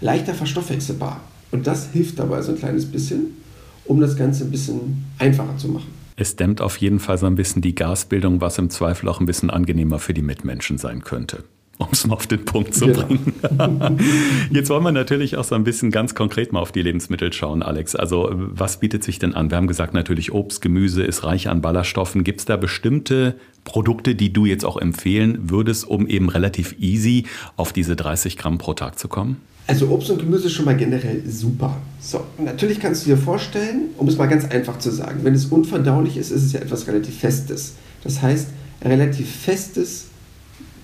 leichter 0.00 0.34
verstoffwechselbar. 0.34 1.20
Und 1.50 1.66
das 1.66 1.90
hilft 1.92 2.18
dabei 2.18 2.42
so 2.42 2.52
ein 2.52 2.58
kleines 2.58 2.86
bisschen, 2.86 3.36
um 3.84 4.00
das 4.00 4.16
Ganze 4.16 4.44
ein 4.44 4.50
bisschen 4.50 5.04
einfacher 5.18 5.56
zu 5.56 5.68
machen. 5.68 5.88
Es 6.16 6.36
dämmt 6.36 6.60
auf 6.60 6.78
jeden 6.78 6.98
Fall 6.98 7.18
so 7.18 7.26
ein 7.26 7.34
bisschen 7.34 7.62
die 7.62 7.74
Gasbildung, 7.74 8.40
was 8.40 8.58
im 8.58 8.70
Zweifel 8.70 9.08
auch 9.08 9.20
ein 9.20 9.26
bisschen 9.26 9.50
angenehmer 9.50 9.98
für 9.98 10.14
die 10.14 10.22
Mitmenschen 10.22 10.78
sein 10.78 11.04
könnte. 11.04 11.44
um 11.78 11.88
es 11.92 12.06
mal 12.06 12.14
auf 12.14 12.26
den 12.26 12.44
Punkt 12.44 12.74
zu 12.74 12.86
genau. 12.86 13.02
bringen. 13.02 14.00
Jetzt 14.50 14.70
wollen 14.70 14.82
wir 14.82 14.92
natürlich 14.92 15.36
auch 15.36 15.44
so 15.44 15.54
ein 15.54 15.64
bisschen 15.64 15.90
ganz 15.90 16.14
konkret 16.14 16.52
mal 16.52 16.60
auf 16.60 16.72
die 16.72 16.80
Lebensmittel 16.80 17.32
schauen, 17.32 17.62
Alex. 17.62 17.94
Also 17.94 18.30
was 18.32 18.80
bietet 18.80 19.04
sich 19.04 19.18
denn 19.18 19.34
an? 19.34 19.50
Wir 19.50 19.58
haben 19.58 19.66
gesagt, 19.66 19.92
natürlich 19.92 20.32
Obst, 20.32 20.62
Gemüse 20.62 21.02
ist 21.02 21.24
reich 21.24 21.48
an 21.48 21.60
Ballaststoffen. 21.60 22.24
Gibt 22.24 22.40
es 22.40 22.46
da 22.46 22.56
bestimmte 22.56 23.34
Produkte, 23.64 24.14
die 24.14 24.32
du 24.32 24.46
jetzt 24.46 24.64
auch 24.64 24.78
empfehlen 24.78 25.50
würdest, 25.50 25.86
um 25.86 26.06
eben 26.06 26.28
relativ 26.30 26.76
easy 26.78 27.26
auf 27.56 27.74
diese 27.74 27.94
30 27.94 28.38
Gramm 28.38 28.56
pro 28.58 28.72
Tag 28.72 28.98
zu 28.98 29.08
kommen? 29.08 29.42
Also 29.68 29.88
Obst 29.88 30.10
und 30.10 30.20
Gemüse 30.20 30.46
ist 30.46 30.52
schon 30.52 30.64
mal 30.64 30.76
generell 30.76 31.22
super. 31.28 31.76
So, 32.00 32.20
natürlich 32.38 32.78
kannst 32.78 33.04
du 33.04 33.10
dir 33.10 33.16
vorstellen, 33.16 33.90
um 33.98 34.06
es 34.06 34.16
mal 34.16 34.26
ganz 34.26 34.44
einfach 34.44 34.78
zu 34.78 34.90
sagen, 34.92 35.20
wenn 35.22 35.34
es 35.34 35.46
unverdaulich 35.46 36.16
ist, 36.16 36.30
ist 36.30 36.44
es 36.44 36.52
ja 36.52 36.60
etwas 36.60 36.86
relativ 36.86 37.16
Festes. 37.18 37.74
Das 38.04 38.22
heißt, 38.22 38.48
relativ 38.84 39.28
festes 39.28 40.06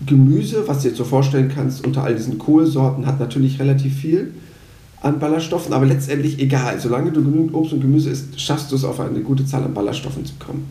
Gemüse, 0.04 0.66
was 0.66 0.82
du 0.82 0.90
dir 0.90 0.96
so 0.96 1.04
vorstellen 1.04 1.50
kannst, 1.54 1.86
unter 1.86 2.02
all 2.02 2.16
diesen 2.16 2.38
Kohlsorten, 2.38 3.06
hat 3.06 3.20
natürlich 3.20 3.60
relativ 3.60 3.94
viel 3.94 4.32
an 5.00 5.18
Ballaststoffen, 5.20 5.72
aber 5.72 5.86
letztendlich 5.86 6.40
egal. 6.40 6.80
Solange 6.80 7.12
du 7.12 7.22
genügend 7.22 7.54
Obst 7.54 7.72
und 7.72 7.80
Gemüse 7.80 8.10
isst, 8.10 8.40
schaffst 8.40 8.72
du 8.72 8.76
es, 8.76 8.84
auf 8.84 8.98
eine 8.98 9.20
gute 9.20 9.46
Zahl 9.46 9.62
an 9.62 9.74
Ballaststoffen 9.74 10.24
zu 10.24 10.34
kommen. 10.38 10.66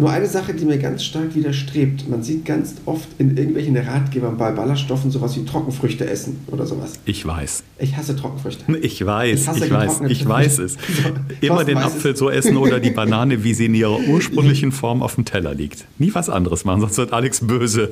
Nur 0.00 0.10
eine 0.10 0.26
Sache, 0.26 0.54
die 0.54 0.64
mir 0.64 0.78
ganz 0.78 1.04
stark 1.04 1.34
widerstrebt. 1.34 2.08
Man 2.08 2.22
sieht 2.22 2.46
ganz 2.46 2.76
oft 2.86 3.06
in 3.18 3.36
irgendwelchen 3.36 3.76
Ratgebern 3.76 4.38
bei 4.38 4.50
Ballaststoffen 4.50 5.10
sowas 5.10 5.36
wie 5.36 5.44
Trockenfrüchte 5.44 6.08
essen 6.08 6.40
oder 6.46 6.66
sowas. 6.66 6.94
Ich 7.04 7.26
weiß. 7.26 7.64
Ich 7.78 7.98
hasse 7.98 8.16
Trockenfrüchte. 8.16 8.64
Ich 8.80 9.04
weiß, 9.04 9.48
ich, 9.56 9.62
ich 9.62 9.70
weiß, 9.70 10.00
ich 10.08 10.26
weiß 10.26 10.58
es. 10.60 10.78
Immer 11.42 11.64
den 11.64 11.76
Apfel 11.76 12.12
es. 12.12 12.18
so 12.18 12.30
essen 12.30 12.56
oder 12.56 12.80
die 12.80 12.90
Banane, 13.00 13.44
wie 13.44 13.52
sie 13.52 13.66
in 13.66 13.74
ihrer 13.74 14.00
ursprünglichen 14.00 14.72
Form 14.72 15.02
auf 15.02 15.16
dem 15.16 15.26
Teller 15.26 15.52
liegt. 15.52 15.84
Nie 15.98 16.14
was 16.14 16.30
anderes 16.30 16.64
machen, 16.64 16.80
sonst 16.80 16.96
wird 16.96 17.12
Alex 17.12 17.46
böse. 17.46 17.90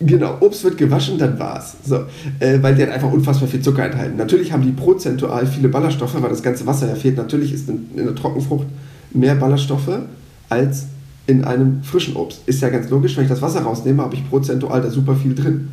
Genau, 0.00 0.38
Obst 0.40 0.64
wird 0.64 0.78
gewaschen, 0.78 1.16
dann 1.16 1.38
war's. 1.38 1.76
So, 1.84 2.06
äh, 2.40 2.60
weil 2.60 2.74
die 2.74 2.82
hat 2.82 2.90
einfach 2.90 3.12
unfassbar 3.12 3.48
viel 3.48 3.60
Zucker 3.60 3.84
enthalten. 3.84 4.16
Natürlich 4.16 4.50
haben 4.50 4.64
die 4.64 4.72
prozentual 4.72 5.46
viele 5.46 5.68
Ballaststoffe, 5.68 6.20
weil 6.20 6.30
das 6.30 6.42
ganze 6.42 6.66
Wasser 6.66 6.88
ja 6.88 6.96
fehlt. 6.96 7.16
Natürlich 7.16 7.52
ist 7.52 7.68
in, 7.68 7.86
in 7.94 8.04
der 8.04 8.16
Trockenfrucht 8.16 8.66
mehr 9.12 9.36
Ballaststoffe 9.36 10.00
als 10.48 10.86
in 11.26 11.44
einem 11.44 11.82
frischen 11.82 12.16
Obst. 12.16 12.42
Ist 12.46 12.60
ja 12.60 12.68
ganz 12.68 12.90
logisch, 12.90 13.16
wenn 13.16 13.24
ich 13.24 13.30
das 13.30 13.42
Wasser 13.42 13.62
rausnehme, 13.62 14.02
habe 14.02 14.14
ich 14.14 14.28
prozentual 14.28 14.82
da 14.82 14.90
super 14.90 15.16
viel 15.16 15.34
drin. 15.34 15.68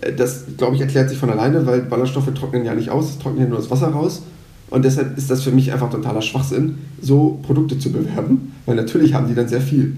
Äh, 0.00 0.12
das, 0.12 0.44
glaube 0.56 0.76
ich, 0.76 0.80
erklärt 0.80 1.10
sich 1.10 1.18
von 1.18 1.30
alleine, 1.30 1.66
weil 1.66 1.82
Ballaststoffe 1.82 2.32
trocknen 2.34 2.64
ja 2.64 2.74
nicht 2.74 2.90
aus, 2.90 3.10
es 3.10 3.18
trocknet 3.18 3.44
ja 3.44 3.48
nur 3.48 3.58
das 3.58 3.70
Wasser 3.70 3.88
raus. 3.88 4.22
Und 4.70 4.84
deshalb 4.84 5.16
ist 5.18 5.30
das 5.30 5.42
für 5.42 5.50
mich 5.50 5.72
einfach 5.72 5.90
totaler 5.90 6.22
Schwachsinn, 6.22 6.78
so 7.00 7.38
Produkte 7.42 7.78
zu 7.78 7.92
bewerben, 7.92 8.52
weil 8.66 8.76
natürlich 8.76 9.14
haben 9.14 9.28
die 9.28 9.34
dann 9.34 9.48
sehr 9.48 9.60
viel. 9.60 9.96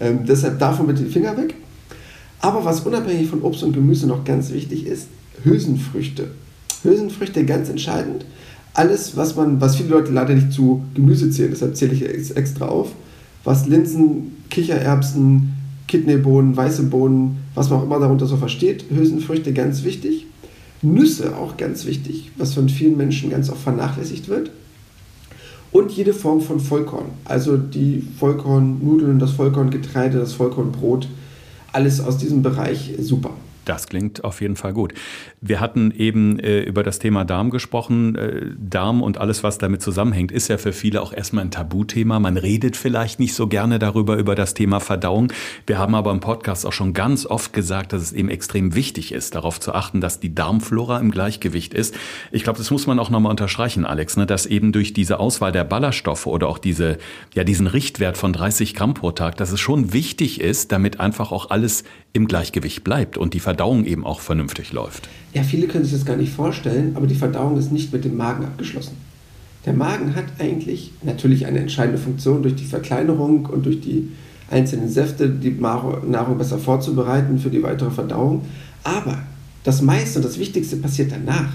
Ähm, 0.00 0.20
deshalb 0.26 0.58
davon 0.58 0.86
mit 0.86 0.98
den 0.98 1.08
Finger 1.08 1.36
weg. 1.36 1.54
Aber 2.40 2.64
was 2.64 2.80
unabhängig 2.80 3.28
von 3.28 3.42
Obst 3.42 3.62
und 3.62 3.72
Gemüse 3.72 4.06
noch 4.06 4.24
ganz 4.24 4.52
wichtig 4.52 4.86
ist, 4.86 5.08
Hülsenfrüchte. 5.44 6.28
Hülsenfrüchte 6.82 7.44
ganz 7.44 7.68
entscheidend. 7.68 8.24
Alles, 8.74 9.16
was 9.16 9.34
man, 9.34 9.60
was 9.60 9.76
viele 9.76 9.88
Leute 9.90 10.12
leider 10.12 10.34
nicht 10.34 10.52
zu 10.52 10.84
Gemüse 10.94 11.30
zählen, 11.30 11.50
deshalb 11.50 11.76
zähle 11.76 11.94
ich 11.94 12.02
es 12.02 12.30
extra 12.30 12.66
auf, 12.66 12.92
was 13.44 13.66
Linsen, 13.66 14.44
Kichererbsen, 14.50 15.54
Kidneybohnen, 15.86 16.56
weiße 16.56 16.84
Bohnen, 16.84 17.38
was 17.54 17.70
man 17.70 17.80
auch 17.80 17.84
immer 17.84 17.98
darunter 17.98 18.26
so 18.26 18.36
versteht, 18.36 18.84
Hülsenfrüchte 18.90 19.52
ganz 19.52 19.84
wichtig. 19.84 20.26
Nüsse 20.80 21.36
auch 21.36 21.56
ganz 21.56 21.86
wichtig, 21.86 22.30
was 22.36 22.54
von 22.54 22.68
vielen 22.68 22.96
Menschen 22.96 23.30
ganz 23.30 23.50
oft 23.50 23.62
vernachlässigt 23.62 24.28
wird. 24.28 24.50
Und 25.72 25.90
jede 25.92 26.14
Form 26.14 26.40
von 26.40 26.60
Vollkorn, 26.60 27.06
also 27.24 27.56
die 27.56 28.02
Vollkornnudeln, 28.18 29.18
das 29.18 29.32
Vollkorngetreide, 29.32 30.18
das 30.18 30.32
Vollkornbrot, 30.32 31.08
alles 31.72 32.00
aus 32.00 32.16
diesem 32.16 32.42
Bereich 32.42 32.94
super. 33.00 33.32
Das 33.68 33.86
klingt 33.86 34.24
auf 34.24 34.40
jeden 34.40 34.56
Fall 34.56 34.72
gut. 34.72 34.94
Wir 35.42 35.60
hatten 35.60 35.90
eben 35.90 36.38
äh, 36.38 36.60
über 36.60 36.82
das 36.82 36.98
Thema 36.98 37.26
Darm 37.26 37.50
gesprochen. 37.50 38.14
Äh, 38.14 38.46
Darm 38.58 39.02
und 39.02 39.18
alles, 39.18 39.42
was 39.42 39.58
damit 39.58 39.82
zusammenhängt, 39.82 40.32
ist 40.32 40.48
ja 40.48 40.56
für 40.56 40.72
viele 40.72 41.02
auch 41.02 41.12
erstmal 41.12 41.44
ein 41.44 41.50
Tabuthema. 41.50 42.18
Man 42.18 42.38
redet 42.38 42.78
vielleicht 42.78 43.20
nicht 43.20 43.34
so 43.34 43.46
gerne 43.46 43.78
darüber, 43.78 44.16
über 44.16 44.34
das 44.34 44.54
Thema 44.54 44.80
Verdauung. 44.80 45.30
Wir 45.66 45.76
haben 45.76 45.94
aber 45.94 46.12
im 46.12 46.20
Podcast 46.20 46.64
auch 46.64 46.72
schon 46.72 46.94
ganz 46.94 47.26
oft 47.26 47.52
gesagt, 47.52 47.92
dass 47.92 48.00
es 48.00 48.14
eben 48.14 48.30
extrem 48.30 48.74
wichtig 48.74 49.12
ist, 49.12 49.34
darauf 49.34 49.60
zu 49.60 49.74
achten, 49.74 50.00
dass 50.00 50.18
die 50.18 50.34
Darmflora 50.34 50.98
im 50.98 51.10
Gleichgewicht 51.10 51.74
ist. 51.74 51.94
Ich 52.32 52.44
glaube, 52.44 52.56
das 52.58 52.70
muss 52.70 52.86
man 52.86 52.98
auch 52.98 53.10
nochmal 53.10 53.30
unterstreichen, 53.30 53.84
Alex, 53.84 54.16
ne? 54.16 54.24
dass 54.24 54.46
eben 54.46 54.72
durch 54.72 54.94
diese 54.94 55.20
Auswahl 55.20 55.52
der 55.52 55.64
Ballaststoffe 55.64 56.26
oder 56.26 56.48
auch 56.48 56.58
diese, 56.58 56.96
ja, 57.34 57.44
diesen 57.44 57.66
Richtwert 57.66 58.16
von 58.16 58.32
30 58.32 58.72
Gramm 58.72 58.94
pro 58.94 59.10
Tag, 59.10 59.36
dass 59.36 59.52
es 59.52 59.60
schon 59.60 59.92
wichtig 59.92 60.40
ist, 60.40 60.72
damit 60.72 61.00
einfach 61.00 61.32
auch 61.32 61.50
alles 61.50 61.84
im 62.12 62.26
Gleichgewicht 62.26 62.84
bleibt 62.84 63.16
und 63.16 63.34
die 63.34 63.40
Verdauung 63.40 63.84
eben 63.84 64.04
auch 64.04 64.20
vernünftig 64.20 64.72
läuft. 64.72 65.08
Ja, 65.34 65.42
viele 65.42 65.66
können 65.66 65.84
sich 65.84 65.92
das 65.92 66.04
gar 66.04 66.16
nicht 66.16 66.32
vorstellen, 66.32 66.92
aber 66.96 67.06
die 67.06 67.14
Verdauung 67.14 67.58
ist 67.58 67.70
nicht 67.70 67.92
mit 67.92 68.04
dem 68.04 68.16
Magen 68.16 68.44
abgeschlossen. 68.44 68.96
Der 69.66 69.72
Magen 69.72 70.14
hat 70.14 70.24
eigentlich 70.38 70.92
natürlich 71.02 71.46
eine 71.46 71.58
entscheidende 71.58 71.98
Funktion 71.98 72.42
durch 72.42 72.54
die 72.54 72.64
Verkleinerung 72.64 73.46
und 73.46 73.66
durch 73.66 73.80
die 73.80 74.10
einzelnen 74.50 74.88
Säfte, 74.88 75.28
die 75.28 75.50
Nahrung 75.50 76.38
besser 76.38 76.58
vorzubereiten 76.58 77.38
für 77.38 77.50
die 77.50 77.62
weitere 77.62 77.90
Verdauung. 77.90 78.46
Aber 78.82 79.18
das 79.64 79.82
meiste 79.82 80.20
und 80.20 80.24
das 80.24 80.38
Wichtigste 80.38 80.76
passiert 80.76 81.12
danach. 81.12 81.52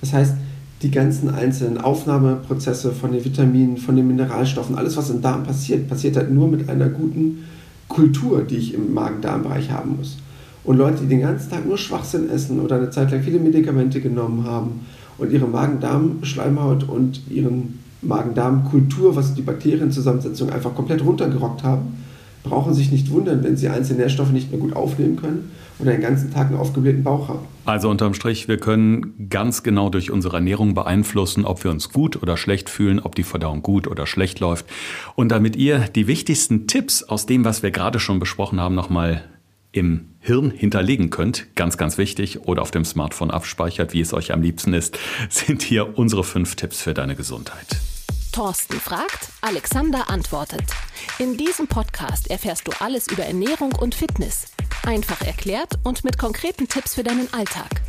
Das 0.00 0.12
heißt, 0.12 0.34
die 0.82 0.90
ganzen 0.90 1.30
einzelnen 1.30 1.78
Aufnahmeprozesse 1.78 2.92
von 2.92 3.12
den 3.12 3.24
Vitaminen, 3.24 3.78
von 3.78 3.96
den 3.96 4.06
Mineralstoffen, 4.06 4.76
alles, 4.76 4.96
was 4.96 5.10
im 5.10 5.22
Darm 5.22 5.42
passiert, 5.42 5.88
passiert 5.88 6.16
halt 6.16 6.30
nur 6.30 6.48
mit 6.48 6.68
einer 6.68 6.88
guten 6.88 7.44
Kultur, 7.88 8.42
die 8.42 8.56
ich 8.56 8.74
im 8.74 8.92
Magen-Darm-Bereich 8.94 9.70
haben 9.70 9.96
muss. 9.98 10.18
Und 10.64 10.78
Leute, 10.78 11.02
die 11.02 11.08
den 11.08 11.20
ganzen 11.20 11.50
Tag 11.50 11.66
nur 11.66 11.78
Schwachsinn 11.78 12.28
essen 12.28 12.60
oder 12.60 12.76
eine 12.76 12.90
Zeit 12.90 13.10
lang 13.12 13.22
viele 13.22 13.38
Medikamente 13.38 14.00
genommen 14.00 14.44
haben 14.44 14.86
und 15.18 15.30
ihre 15.30 15.46
Magen-Darm-Schleimhaut 15.46 16.88
und 16.88 17.20
ihren 17.30 17.78
Magen-Darm-Kultur, 18.02 19.14
was 19.14 19.34
die 19.34 19.42
Bakterienzusammensetzung 19.42 20.50
einfach 20.50 20.74
komplett 20.74 21.04
runtergerockt 21.04 21.62
haben, 21.62 22.04
brauchen 22.48 22.74
sich 22.74 22.90
nicht 22.90 23.10
wundern, 23.10 23.44
wenn 23.44 23.56
sie 23.56 23.68
einzelne 23.68 24.00
Nährstoffe 24.00 24.32
nicht 24.32 24.50
mehr 24.50 24.60
gut 24.60 24.74
aufnehmen 24.74 25.16
können 25.16 25.50
oder 25.78 25.92
den 25.92 26.00
ganzen 26.00 26.32
Tag 26.32 26.48
einen 26.48 26.56
aufgeblähten 26.56 27.04
Bauch 27.04 27.28
haben. 27.28 27.40
Also 27.64 27.90
unterm 27.90 28.14
Strich, 28.14 28.48
wir 28.48 28.56
können 28.56 29.28
ganz 29.28 29.62
genau 29.62 29.90
durch 29.90 30.10
unsere 30.10 30.36
Ernährung 30.36 30.74
beeinflussen, 30.74 31.44
ob 31.44 31.64
wir 31.64 31.70
uns 31.70 31.90
gut 31.92 32.22
oder 32.22 32.36
schlecht 32.36 32.70
fühlen, 32.70 33.00
ob 33.00 33.14
die 33.14 33.24
Verdauung 33.24 33.62
gut 33.62 33.86
oder 33.86 34.06
schlecht 34.06 34.40
läuft. 34.40 34.66
Und 35.14 35.30
damit 35.30 35.56
ihr 35.56 35.80
die 35.80 36.06
wichtigsten 36.06 36.66
Tipps 36.66 37.02
aus 37.02 37.26
dem, 37.26 37.44
was 37.44 37.62
wir 37.62 37.70
gerade 37.70 38.00
schon 38.00 38.18
besprochen 38.18 38.60
haben, 38.60 38.74
nochmal 38.74 39.24
im 39.72 40.06
Hirn 40.20 40.50
hinterlegen 40.50 41.10
könnt, 41.10 41.54
ganz, 41.54 41.76
ganz 41.76 41.98
wichtig, 41.98 42.46
oder 42.46 42.62
auf 42.62 42.70
dem 42.70 42.84
Smartphone 42.84 43.30
abspeichert, 43.30 43.92
wie 43.92 44.00
es 44.00 44.14
euch 44.14 44.32
am 44.32 44.40
liebsten 44.40 44.72
ist, 44.72 44.98
sind 45.28 45.62
hier 45.62 45.98
unsere 45.98 46.24
fünf 46.24 46.56
Tipps 46.56 46.80
für 46.80 46.94
deine 46.94 47.14
Gesundheit. 47.14 47.76
Thorsten 48.36 48.78
fragt, 48.78 49.30
Alexander 49.40 50.10
antwortet. 50.10 50.64
In 51.18 51.38
diesem 51.38 51.68
Podcast 51.68 52.30
erfährst 52.30 52.68
du 52.68 52.72
alles 52.80 53.08
über 53.10 53.24
Ernährung 53.24 53.72
und 53.72 53.94
Fitness. 53.94 54.48
Einfach 54.84 55.22
erklärt 55.22 55.78
und 55.84 56.04
mit 56.04 56.18
konkreten 56.18 56.68
Tipps 56.68 56.96
für 56.96 57.02
deinen 57.02 57.32
Alltag. 57.32 57.80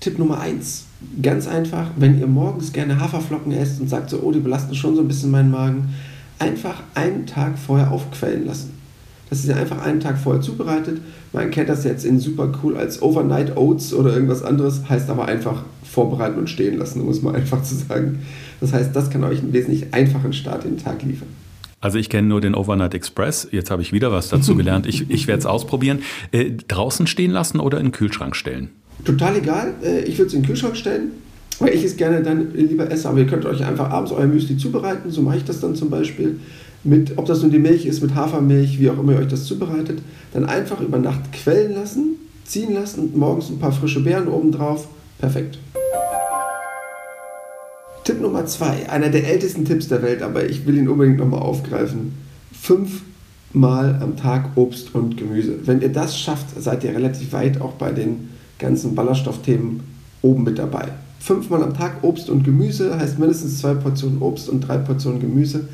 Tipp 0.00 0.18
Nummer 0.18 0.38
1. 0.38 0.84
Ganz 1.22 1.48
einfach, 1.48 1.92
wenn 1.96 2.20
ihr 2.20 2.26
morgens 2.26 2.74
gerne 2.74 3.00
Haferflocken 3.00 3.52
esst 3.52 3.80
und 3.80 3.88
sagt 3.88 4.10
so, 4.10 4.20
oh, 4.20 4.32
die 4.32 4.40
belasten 4.40 4.74
schon 4.74 4.96
so 4.96 5.00
ein 5.00 5.08
bisschen 5.08 5.30
meinen 5.30 5.50
Magen, 5.50 5.94
einfach 6.38 6.82
einen 6.92 7.26
Tag 7.26 7.58
vorher 7.58 7.90
aufquellen 7.90 8.44
lassen. 8.44 8.75
Das 9.28 9.40
ist 9.40 9.48
ja 9.48 9.56
einfach 9.56 9.84
einen 9.84 10.00
Tag 10.00 10.18
vorher 10.18 10.40
zubereitet. 10.40 11.00
Man 11.32 11.50
kennt 11.50 11.68
das 11.68 11.84
jetzt 11.84 12.04
in 12.04 12.20
super 12.20 12.52
cool 12.62 12.76
als 12.76 13.02
Overnight 13.02 13.56
Oats 13.56 13.92
oder 13.92 14.12
irgendwas 14.12 14.42
anderes, 14.42 14.88
heißt 14.88 15.10
aber 15.10 15.26
einfach 15.26 15.64
vorbereiten 15.82 16.38
und 16.38 16.48
stehen 16.48 16.78
lassen, 16.78 17.00
um 17.00 17.08
es 17.08 17.22
mal 17.22 17.34
einfach 17.36 17.62
zu 17.62 17.74
sagen. 17.74 18.20
Das 18.60 18.72
heißt, 18.72 18.94
das 18.94 19.10
kann 19.10 19.24
euch 19.24 19.40
einen 19.40 19.52
wesentlich 19.52 19.92
einfachen 19.92 20.32
Start 20.32 20.64
in 20.64 20.76
den 20.76 20.84
Tag 20.84 21.02
liefern. 21.02 21.28
Also 21.80 21.98
ich 21.98 22.08
kenne 22.08 22.26
nur 22.26 22.40
den 22.40 22.54
Overnight 22.54 22.94
Express. 22.94 23.48
Jetzt 23.50 23.70
habe 23.70 23.82
ich 23.82 23.92
wieder 23.92 24.10
was 24.10 24.28
dazu 24.28 24.54
gelernt. 24.56 24.86
Ich, 24.86 25.10
ich 25.10 25.26
werde 25.26 25.40
es 25.40 25.46
ausprobieren. 25.46 26.00
Äh, 26.32 26.52
draußen 26.68 27.06
stehen 27.06 27.30
lassen 27.30 27.60
oder 27.60 27.78
in 27.78 27.86
den 27.86 27.92
Kühlschrank 27.92 28.34
stellen? 28.34 28.70
Total 29.04 29.36
egal. 29.36 29.74
Äh, 29.84 30.00
ich 30.04 30.18
würde 30.18 30.28
es 30.28 30.34
in 30.34 30.42
den 30.42 30.46
Kühlschrank 30.46 30.76
stellen, 30.76 31.12
weil 31.58 31.74
ich 31.74 31.84
es 31.84 31.96
gerne 31.96 32.22
dann 32.22 32.54
lieber 32.54 32.90
esse. 32.90 33.08
Aber 33.08 33.18
ihr 33.18 33.26
könnt 33.26 33.44
euch 33.44 33.64
einfach 33.64 33.90
abends 33.90 34.10
euer 34.10 34.26
Müsli 34.26 34.56
zubereiten. 34.56 35.10
So 35.10 35.22
mache 35.22 35.36
ich 35.36 35.44
das 35.44 35.60
dann 35.60 35.74
zum 35.74 35.90
Beispiel 35.90 36.40
mit, 36.86 37.18
ob 37.18 37.26
das 37.26 37.42
nun 37.42 37.50
die 37.50 37.58
Milch 37.58 37.86
ist, 37.86 38.02
mit 38.02 38.14
Hafermilch, 38.14 38.78
wie 38.78 38.90
auch 38.90 38.98
immer 38.98 39.12
ihr 39.12 39.18
euch 39.18 39.28
das 39.28 39.44
zubereitet, 39.44 40.00
dann 40.32 40.46
einfach 40.46 40.80
über 40.80 40.98
Nacht 40.98 41.32
quellen 41.32 41.74
lassen, 41.74 42.16
ziehen 42.44 42.74
lassen 42.74 43.00
und 43.00 43.16
morgens 43.16 43.50
ein 43.50 43.58
paar 43.58 43.72
frische 43.72 44.02
Beeren 44.02 44.28
oben 44.28 44.52
drauf. 44.52 44.88
Perfekt. 45.18 45.58
Tipp 48.04 48.20
Nummer 48.20 48.46
zwei, 48.46 48.88
einer 48.88 49.08
der 49.08 49.28
ältesten 49.28 49.64
Tipps 49.64 49.88
der 49.88 50.00
Welt, 50.02 50.22
aber 50.22 50.48
ich 50.48 50.64
will 50.64 50.78
ihn 50.78 50.88
unbedingt 50.88 51.18
nochmal 51.18 51.40
aufgreifen. 51.40 52.12
Fünfmal 52.52 53.98
am 54.00 54.16
Tag 54.16 54.50
Obst 54.54 54.94
und 54.94 55.16
Gemüse. 55.16 55.54
Wenn 55.64 55.80
ihr 55.80 55.92
das 55.92 56.16
schafft, 56.18 56.46
seid 56.62 56.84
ihr 56.84 56.94
relativ 56.94 57.32
weit 57.32 57.60
auch 57.60 57.72
bei 57.72 57.90
den 57.90 58.30
ganzen 58.60 58.94
Ballaststoffthemen 58.94 59.80
oben 60.22 60.44
mit 60.44 60.58
dabei. 60.58 60.88
Fünfmal 61.18 61.64
am 61.64 61.74
Tag 61.74 62.04
Obst 62.04 62.30
und 62.30 62.44
Gemüse 62.44 62.96
heißt 62.96 63.18
mindestens 63.18 63.58
zwei 63.58 63.74
Portionen 63.74 64.22
Obst 64.22 64.48
und 64.48 64.60
drei 64.60 64.78
Portionen 64.78 65.20
Gemüse 65.20 65.66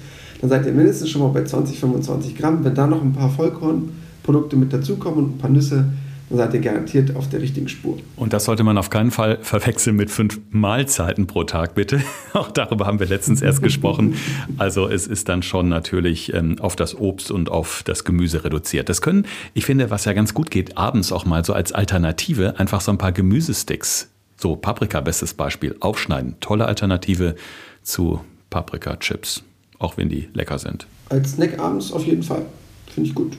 dann 0.43 0.51
seid 0.51 0.67
ihr 0.67 0.73
mindestens 0.73 1.09
schon 1.09 1.23
mal 1.23 1.29
bei 1.29 1.45
20, 1.45 1.79
25 1.79 2.37
Gramm. 2.37 2.65
Wenn 2.65 2.75
da 2.75 2.89
noch 2.89 3.01
ein 3.01 3.13
paar 3.13 3.31
Vollkorn 3.31 3.91
Produkte 4.25 4.57
mit 4.57 4.73
dazukommen 4.73 5.25
und 5.25 5.37
ein 5.37 5.39
paar 5.39 5.51
Nüsse, 5.51 5.87
dann 6.29 6.39
seid 6.39 6.55
ihr 6.55 6.61
garantiert 6.61 7.15
auf 7.15 7.29
der 7.29 7.41
richtigen 7.41 7.69
Spur. 7.69 7.99
Und 8.17 8.33
das 8.33 8.47
sollte 8.47 8.65
man 8.65 8.77
auf 8.77 8.91
keinen 8.91 9.13
Fall 9.13 9.39
verwechseln 9.43 9.95
mit 9.95 10.11
fünf 10.11 10.41
Mahlzeiten 10.51 11.29
pro 11.29 11.45
Tag, 11.45 11.77
bitte. 11.77 12.03
Auch 12.33 12.51
darüber 12.51 12.87
haben 12.87 12.99
wir 12.99 13.07
letztens 13.07 13.41
erst 13.41 13.63
gesprochen. 13.63 14.17
Also 14.59 14.89
es 14.89 15.07
ist 15.07 15.29
dann 15.29 15.45
schon 15.45 15.69
natürlich 15.69 16.35
ähm, 16.35 16.57
auf 16.59 16.75
das 16.75 16.99
Obst 16.99 17.31
und 17.31 17.49
auf 17.49 17.85
das 17.85 18.03
Gemüse 18.03 18.43
reduziert. 18.43 18.89
Das 18.89 19.01
können, 19.01 19.27
ich 19.55 19.65
finde, 19.65 19.91
was 19.91 20.07
ja 20.07 20.13
ganz 20.13 20.35
gut 20.35 20.51
geht, 20.51 20.77
abends 20.77 21.13
auch 21.13 21.25
mal 21.25 21.45
so 21.45 21.53
als 21.53 21.71
Alternative 21.71 22.59
einfach 22.59 22.81
so 22.81 22.91
ein 22.91 22.99
paar 22.99 23.13
Gemüsesticks, 23.13 24.09
so 24.39 24.57
Paprika, 24.57 25.01
bestes 25.03 25.35
Beispiel, 25.35 25.77
aufschneiden. 25.79 26.35
Tolle 26.41 26.67
Alternative 26.67 27.37
zu 27.85 28.21
Paprika-Chips, 28.51 29.45
auch 29.83 29.97
wenn 29.97 30.09
die 30.09 30.29
lecker 30.35 30.59
sind. 30.59 30.87
Als 31.09 31.33
Snack 31.33 31.59
abends 31.59 31.93
auf 31.93 32.05
jeden 32.05 32.23
Fall. 32.23 32.47
Finde 32.87 33.09
ich 33.09 33.15
gut. 33.15 33.37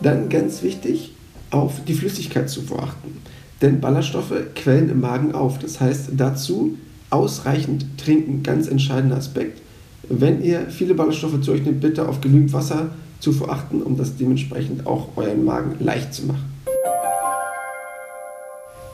Dann 0.00 0.28
ganz 0.28 0.62
wichtig, 0.62 1.12
auf 1.50 1.84
die 1.84 1.94
Flüssigkeitszufuhr 1.94 2.82
achten. 2.82 3.18
Denn 3.60 3.80
Ballaststoffe 3.80 4.32
quellen 4.54 4.88
im 4.88 5.00
Magen 5.00 5.34
auf. 5.34 5.58
Das 5.58 5.80
heißt, 5.80 6.10
dazu 6.16 6.76
ausreichend 7.10 7.86
trinken, 7.98 8.42
ganz 8.42 8.68
entscheidender 8.68 9.16
Aspekt. 9.16 9.60
Wenn 10.08 10.42
ihr 10.42 10.70
viele 10.70 10.94
Ballaststoffe 10.94 11.40
zu 11.42 11.52
euch 11.52 11.62
nehmt, 11.62 11.80
bitte 11.80 12.08
auf 12.08 12.20
genügend 12.20 12.52
Wasserzufuhr 12.52 13.50
achten, 13.50 13.82
um 13.82 13.96
das 13.96 14.16
dementsprechend 14.16 14.86
auch 14.86 15.16
euren 15.16 15.44
Magen 15.44 15.76
leicht 15.84 16.14
zu 16.14 16.26
machen. 16.26 16.49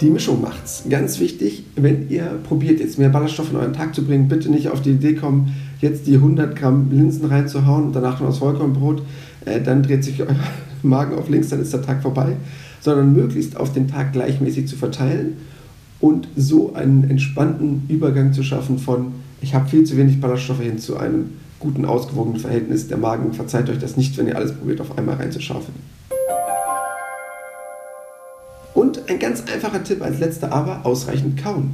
Die 0.03 0.11
Mischung 0.11 0.43
macht's. 0.43 0.85
Ganz 0.91 1.21
wichtig, 1.21 1.65
wenn 1.75 2.11
ihr 2.11 2.39
probiert, 2.47 2.81
jetzt 2.81 2.99
mehr 2.99 3.09
Ballaststoffe 3.09 3.51
in 3.51 3.57
euren 3.57 3.73
Tag 3.73 3.95
zu 3.95 4.05
bringen, 4.05 4.29
bitte 4.29 4.51
nicht 4.51 4.69
auf 4.69 4.83
die 4.83 4.91
Idee 4.91 5.15
kommen, 5.15 5.55
jetzt 5.81 6.07
die 6.07 6.17
100 6.17 6.55
Gramm 6.55 6.91
Linsen 6.91 7.25
reinzuhauen 7.25 7.85
und 7.85 7.97
danach 7.97 8.21
noch 8.21 8.29
das 8.29 8.39
Vollkornbrot. 8.39 9.01
Äh, 9.47 9.63
dann 9.63 9.83
dreht 9.83 10.05
sich 10.05 10.21
euer 10.21 10.37
Magen 10.83 11.17
auf 11.17 11.31
links, 11.31 11.49
dann 11.49 11.63
ist 11.63 11.73
der 11.73 11.81
Tag 11.81 12.03
vorbei. 12.03 12.37
Sondern 12.83 13.15
möglichst 13.15 13.57
auf 13.57 13.73
den 13.73 13.89
Tag 13.89 14.13
gleichmäßig 14.13 14.69
zu 14.69 14.77
verteilen 14.77 15.39
und 16.01 16.29
so 16.37 16.75
einen 16.75 17.09
entspannten 17.09 17.85
Übergang 17.89 18.35
zu 18.35 18.43
schaffen 18.43 18.79
von, 18.79 19.13
ich 19.41 19.55
habe 19.55 19.67
viel 19.67 19.85
zu 19.85 19.97
wenig 19.97 20.21
Ballaststoffe 20.21 20.61
hin 20.61 20.79
zu 20.79 20.99
einem 20.99 21.31
guten, 21.59 21.87
ausgewogenen 21.87 22.39
Verhältnis. 22.39 22.87
Der 22.89 22.99
Magen 22.99 23.33
verzeiht 23.33 23.71
euch 23.71 23.79
das 23.79 23.97
nicht, 23.97 24.19
wenn 24.19 24.27
ihr 24.27 24.37
alles 24.37 24.53
probiert, 24.53 24.83
auf 24.83 24.99
einmal 24.99 25.17
reinzuschaufeln. 25.17 25.96
Und 28.77 29.09
ein 29.09 29.19
ganz 29.19 29.43
einfacher 29.51 29.83
Tipp 29.83 30.03
als 30.03 30.19
letzter 30.19 30.53
aber, 30.53 30.85
ausreichend 30.85 31.43
kauen. 31.43 31.71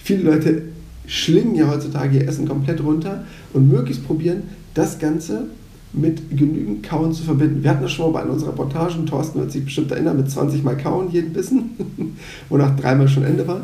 Viele 0.00 0.24
Leute 0.24 0.62
schlingen 1.06 1.54
ja 1.54 1.68
heutzutage 1.68 2.18
ihr 2.18 2.28
Essen 2.28 2.48
komplett 2.48 2.82
runter 2.82 3.24
und 3.52 3.70
möglichst 3.70 4.04
probieren, 4.04 4.42
das 4.74 4.98
Ganze 4.98 5.44
mit 5.92 6.36
genügend 6.36 6.82
Kauen 6.82 7.12
zu 7.12 7.22
verbinden. 7.22 7.62
Wir 7.62 7.70
hatten 7.70 7.82
das 7.82 7.92
schon 7.92 8.06
mal 8.06 8.18
bei 8.18 8.22
einer 8.22 8.32
unserer 8.32 8.50
Reportagen, 8.50 9.06
Thorsten 9.06 9.38
wird 9.38 9.52
sich 9.52 9.64
bestimmt 9.64 9.92
erinnern, 9.92 10.16
mit 10.16 10.32
20 10.32 10.64
Mal 10.64 10.76
Kauen 10.76 11.12
jeden 11.12 11.32
Bissen, 11.32 11.76
wonach 12.48 12.74
dreimal 12.74 13.06
schon 13.06 13.22
Ende 13.22 13.46
war. 13.46 13.60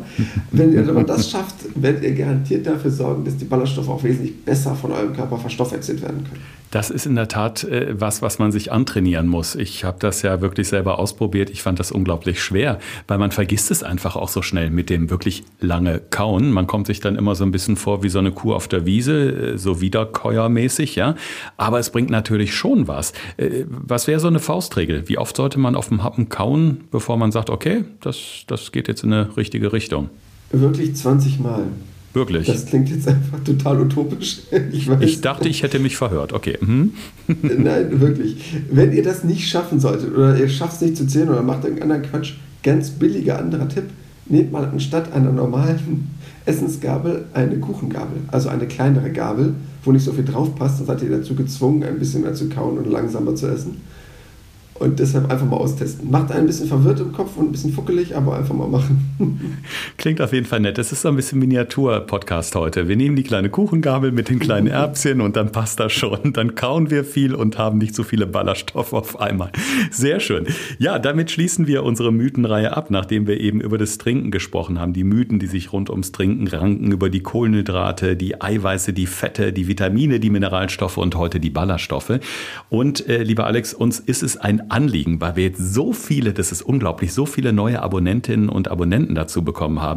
Wenn 0.51 0.71
ihr 0.71 0.83
das 1.03 1.29
schafft, 1.29 1.55
werdet 1.75 2.03
ihr 2.03 2.13
garantiert 2.13 2.65
dafür 2.65 2.91
sorgen, 2.91 3.25
dass 3.25 3.35
die 3.35 3.45
Ballaststoffe 3.45 3.89
auch 3.89 4.03
wesentlich 4.05 4.45
besser 4.45 4.73
von 4.73 4.93
eurem 4.93 5.11
Körper 5.11 5.37
verstoffwechselt 5.37 6.01
werden 6.01 6.23
können. 6.23 6.41
Das 6.71 6.91
ist 6.91 7.05
in 7.05 7.15
der 7.15 7.27
Tat 7.27 7.63
äh, 7.63 7.99
was, 7.99 8.21
was 8.21 8.37
man 8.37 8.51
sich 8.51 8.71
antrainieren 8.71 9.27
muss. 9.27 9.55
Ich 9.55 9.83
habe 9.83 9.97
das 9.99 10.21
ja 10.21 10.41
wirklich 10.41 10.67
selber 10.67 10.99
ausprobiert. 10.99 11.49
Ich 11.49 11.63
fand 11.63 11.79
das 11.79 11.91
unglaublich 11.91 12.43
schwer, 12.43 12.79
weil 13.07 13.17
man 13.17 13.31
vergisst 13.31 13.71
es 13.71 13.81
einfach 13.81 14.15
auch 14.15 14.29
so 14.29 14.41
schnell 14.41 14.69
mit 14.69 14.89
dem 14.89 15.09
wirklich 15.09 15.43
lange 15.59 15.99
Kauen. 15.99 16.51
Man 16.51 16.67
kommt 16.67 16.87
sich 16.87 16.99
dann 16.99 17.15
immer 17.15 17.35
so 17.35 17.43
ein 17.43 17.51
bisschen 17.51 17.75
vor 17.75 18.03
wie 18.03 18.09
so 18.09 18.19
eine 18.19 18.31
Kuh 18.31 18.53
auf 18.53 18.67
der 18.67 18.85
Wiese, 18.85 19.53
äh, 19.53 19.57
so 19.57 19.81
wiederkäuermäßig, 19.81 20.95
ja. 20.95 21.15
Aber 21.57 21.79
es 21.79 21.89
bringt 21.89 22.11
natürlich 22.11 22.53
schon 22.53 22.87
was. 22.87 23.13
Äh, 23.37 23.65
was 23.67 24.07
wäre 24.07 24.19
so 24.19 24.27
eine 24.27 24.39
Faustregel? 24.39 25.09
Wie 25.09 25.17
oft 25.17 25.35
sollte 25.35 25.59
man 25.59 25.75
auf 25.75 25.89
dem 25.89 26.03
Happen 26.03 26.29
kauen, 26.29 26.81
bevor 26.91 27.17
man 27.17 27.31
sagt, 27.31 27.49
okay, 27.49 27.83
das, 28.01 28.43
das 28.47 28.71
geht 28.71 28.87
jetzt 28.87 29.03
in 29.03 29.11
eine 29.11 29.35
richtige 29.37 29.73
Richtung? 29.73 30.09
Wirklich 30.51 30.95
20 30.95 31.39
Mal. 31.39 31.67
Wirklich? 32.13 32.47
Das 32.47 32.65
klingt 32.65 32.89
jetzt 32.89 33.07
einfach 33.07 33.39
total 33.43 33.81
utopisch. 33.81 34.39
Ich, 34.71 34.89
ich 34.89 35.21
dachte, 35.21 35.47
ich 35.47 35.63
hätte 35.63 35.79
mich 35.79 35.97
verhört. 35.97 36.33
Okay. 36.33 36.57
Mhm. 36.59 36.93
Nein, 37.41 37.99
wirklich. 37.99 38.37
Wenn 38.71 38.91
ihr 38.93 39.03
das 39.03 39.23
nicht 39.23 39.47
schaffen 39.47 39.79
solltet 39.79 40.13
oder 40.13 40.37
ihr 40.37 40.49
schafft 40.49 40.75
es 40.75 40.81
nicht 40.81 40.97
zu 40.97 41.07
zählen 41.07 41.29
oder 41.29 41.41
macht 41.41 41.63
irgendeinen 41.63 41.91
anderen 41.91 42.11
Quatsch, 42.11 42.33
ganz 42.63 42.89
billiger 42.91 43.39
anderer 43.39 43.67
Tipp, 43.67 43.85
nehmt 44.25 44.51
mal 44.51 44.65
anstatt 44.65 45.13
einer 45.13 45.31
normalen 45.31 46.09
Essensgabel 46.45 47.25
eine 47.33 47.59
Kuchengabel, 47.59 48.21
also 48.27 48.49
eine 48.49 48.67
kleinere 48.67 49.11
Gabel, 49.11 49.53
wo 49.83 49.91
nicht 49.91 50.03
so 50.03 50.11
viel 50.11 50.25
drauf 50.25 50.55
passt, 50.55 50.79
dann 50.79 50.87
seid 50.87 51.01
ihr 51.03 51.09
dazu 51.09 51.35
gezwungen, 51.35 51.83
ein 51.83 51.99
bisschen 51.99 52.23
mehr 52.23 52.33
zu 52.33 52.49
kauen 52.49 52.77
und 52.77 52.89
langsamer 52.89 53.35
zu 53.35 53.47
essen. 53.47 53.81
Und 54.75 54.97
deshalb 54.97 55.29
einfach 55.29 55.45
mal 55.45 55.57
austesten. 55.57 56.09
Macht 56.09 56.31
einen 56.31 56.41
ein 56.41 56.47
bisschen 56.47 56.67
verwirrt 56.67 57.01
im 57.01 57.11
Kopf 57.11 57.35
und 57.35 57.49
ein 57.49 57.51
bisschen 57.51 57.73
fuckelig, 57.73 58.15
aber 58.15 58.37
einfach 58.37 58.55
mal 58.55 58.67
machen. 58.67 59.11
Klingt 59.99 60.21
auf 60.21 60.31
jeden 60.31 60.45
Fall 60.45 60.61
nett. 60.61 60.77
Das 60.77 60.93
ist 60.93 61.01
so 61.01 61.09
ein 61.09 61.17
bisschen 61.17 61.39
Miniatur-Podcast 61.39 62.55
heute. 62.55 62.87
Wir 62.87 62.95
nehmen 62.95 63.17
die 63.17 63.23
kleine 63.23 63.49
Kuchengabel 63.49 64.13
mit 64.13 64.29
den 64.29 64.39
kleinen 64.39 64.67
Erbschen 64.67 65.19
und 65.19 65.35
dann 65.35 65.51
passt 65.51 65.77
das 65.81 65.91
schon. 65.91 66.31
Dann 66.31 66.55
kauen 66.55 66.89
wir 66.89 67.03
viel 67.03 67.35
und 67.35 67.57
haben 67.57 67.79
nicht 67.79 67.93
so 67.93 68.03
viele 68.03 68.25
Ballaststoffe 68.25 68.93
auf 68.93 69.19
einmal. 69.19 69.51
Sehr 69.91 70.21
schön. 70.21 70.47
Ja, 70.77 70.99
damit 70.99 71.31
schließen 71.31 71.67
wir 71.67 71.83
unsere 71.83 72.13
Mythenreihe 72.13 72.77
ab, 72.77 72.91
nachdem 72.91 73.27
wir 73.27 73.41
eben 73.41 73.59
über 73.59 73.77
das 73.77 73.97
Trinken 73.97 74.31
gesprochen 74.31 74.79
haben. 74.79 74.93
Die 74.93 75.03
Mythen, 75.03 75.37
die 75.37 75.47
sich 75.47 75.73
rund 75.73 75.89
ums 75.89 76.13
Trinken 76.13 76.47
ranken, 76.47 76.93
über 76.93 77.09
die 77.09 77.21
Kohlenhydrate, 77.21 78.15
die 78.15 78.39
Eiweiße, 78.39 78.93
die 78.93 79.05
Fette, 79.05 79.51
die 79.51 79.67
Vitamine, 79.67 80.21
die 80.21 80.29
Mineralstoffe 80.29 80.95
und 80.95 81.15
heute 81.15 81.41
die 81.41 81.49
Ballaststoffe. 81.49 82.19
Und 82.69 83.05
äh, 83.09 83.21
lieber 83.23 83.47
Alex, 83.47 83.73
uns 83.73 83.99
ist 83.99 84.23
es 84.23 84.37
ein 84.37 84.71
Anliegen, 84.71 85.19
weil 85.19 85.35
wir 85.35 85.43
jetzt 85.43 85.73
so 85.73 85.91
viele, 85.91 86.31
das 86.31 86.53
ist 86.53 86.61
unglaublich, 86.61 87.11
so 87.11 87.25
viele 87.25 87.51
neue 87.51 87.81
Abonnentinnen 87.81 88.47
und 88.47 88.69
Abonnenten 88.71 89.13
dazu 89.13 89.43
bekommen 89.43 89.81
haben, 89.81 89.88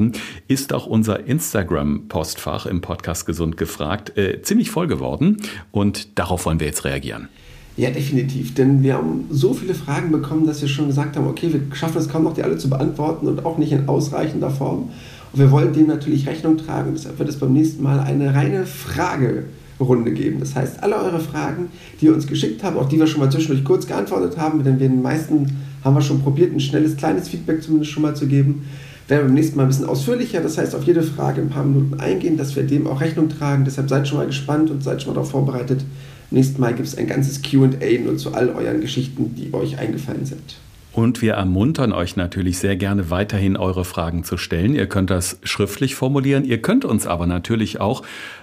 ist 0.48 0.72
auch 0.72 0.86
unser 0.86 1.26
Instagram-Postfach 1.26 2.66
im 2.66 2.80
Podcast 2.80 3.26
Gesund 3.26 3.56
gefragt 3.56 4.16
äh, 4.16 4.42
ziemlich 4.42 4.70
voll 4.70 4.86
geworden 4.86 5.38
und 5.70 6.18
darauf 6.18 6.46
wollen 6.46 6.60
wir 6.60 6.66
jetzt 6.66 6.84
reagieren. 6.84 7.28
Ja, 7.76 7.90
definitiv. 7.90 8.54
Denn 8.54 8.82
wir 8.82 8.94
haben 8.94 9.26
so 9.30 9.54
viele 9.54 9.74
Fragen 9.74 10.12
bekommen, 10.12 10.46
dass 10.46 10.60
wir 10.60 10.68
schon 10.68 10.88
gesagt 10.88 11.16
haben, 11.16 11.26
okay, 11.26 11.52
wir 11.52 11.60
schaffen 11.74 11.98
es 11.98 12.08
kaum 12.08 12.24
noch, 12.24 12.34
die 12.34 12.42
alle 12.42 12.58
zu 12.58 12.68
beantworten 12.68 13.26
und 13.26 13.46
auch 13.46 13.56
nicht 13.56 13.72
in 13.72 13.88
ausreichender 13.88 14.50
Form. 14.50 14.90
Und 15.32 15.40
wir 15.40 15.50
wollen 15.50 15.72
dem 15.72 15.86
natürlich 15.86 16.26
Rechnung 16.26 16.58
tragen. 16.58 16.92
Deshalb 16.94 17.18
wird 17.18 17.30
es 17.30 17.38
beim 17.38 17.54
nächsten 17.54 17.82
Mal 17.82 18.00
eine 18.00 18.34
reine 18.34 18.66
Frage 18.66 19.44
Runde 19.82 20.12
geben. 20.12 20.40
Das 20.40 20.54
heißt, 20.54 20.82
alle 20.82 20.96
eure 20.96 21.20
Fragen, 21.20 21.68
die 22.00 22.06
ihr 22.06 22.14
uns 22.14 22.26
geschickt 22.26 22.62
habt, 22.62 22.76
auch 22.76 22.88
die 22.88 22.98
wir 22.98 23.06
schon 23.06 23.20
mal 23.20 23.30
zwischendurch 23.30 23.64
kurz 23.64 23.86
geantwortet 23.86 24.38
haben, 24.38 24.62
denn 24.64 24.78
wir 24.78 24.88
den 24.88 25.02
meisten 25.02 25.58
haben 25.84 25.94
wir 25.94 26.02
schon 26.02 26.22
probiert, 26.22 26.52
ein 26.52 26.60
schnelles, 26.60 26.96
kleines 26.96 27.28
Feedback 27.28 27.62
zumindest 27.62 27.90
schon 27.90 28.02
mal 28.02 28.14
zu 28.14 28.26
geben, 28.26 28.64
werden 29.08 29.22
wir 29.22 29.26
beim 29.26 29.34
nächsten 29.34 29.56
Mal 29.56 29.64
ein 29.64 29.68
bisschen 29.68 29.86
ausführlicher. 29.86 30.40
Das 30.40 30.58
heißt, 30.58 30.74
auf 30.74 30.84
jede 30.84 31.02
Frage 31.02 31.40
ein 31.40 31.50
paar 31.50 31.64
Minuten 31.64 32.00
eingehen, 32.00 32.36
dass 32.36 32.56
wir 32.56 32.62
dem 32.62 32.86
auch 32.86 33.00
Rechnung 33.00 33.28
tragen. 33.28 33.64
Deshalb 33.64 33.88
seid 33.88 34.08
schon 34.08 34.18
mal 34.18 34.26
gespannt 34.26 34.70
und 34.70 34.82
seid 34.82 35.02
schon 35.02 35.12
mal 35.12 35.14
darauf 35.14 35.30
vorbereitet. 35.30 35.84
Nächstes 36.30 36.58
Mal 36.58 36.74
gibt 36.74 36.88
es 36.88 36.96
ein 36.96 37.06
ganzes 37.06 37.42
QA 37.42 37.68
nur 38.02 38.16
zu 38.16 38.32
all 38.32 38.48
euren 38.50 38.80
Geschichten, 38.80 39.34
die 39.34 39.52
euch 39.52 39.78
eingefallen 39.78 40.24
sind. 40.24 40.56
Und 40.92 41.22
wir 41.22 41.34
ermuntern 41.34 41.92
euch 41.92 42.16
natürlich 42.16 42.58
sehr 42.58 42.76
gerne 42.76 43.10
weiterhin 43.10 43.56
eure 43.56 43.84
Fragen 43.84 44.24
zu 44.24 44.36
stellen. 44.36 44.74
Ihr 44.74 44.86
könnt 44.86 45.10
das 45.10 45.38
schriftlich 45.42 45.94
formulieren. 45.94 46.44
Ihr 46.44 46.60
könnt 46.60 46.84
uns 46.84 47.06
aber 47.06 47.26
natürlich 47.26 47.80
auch 47.80 48.02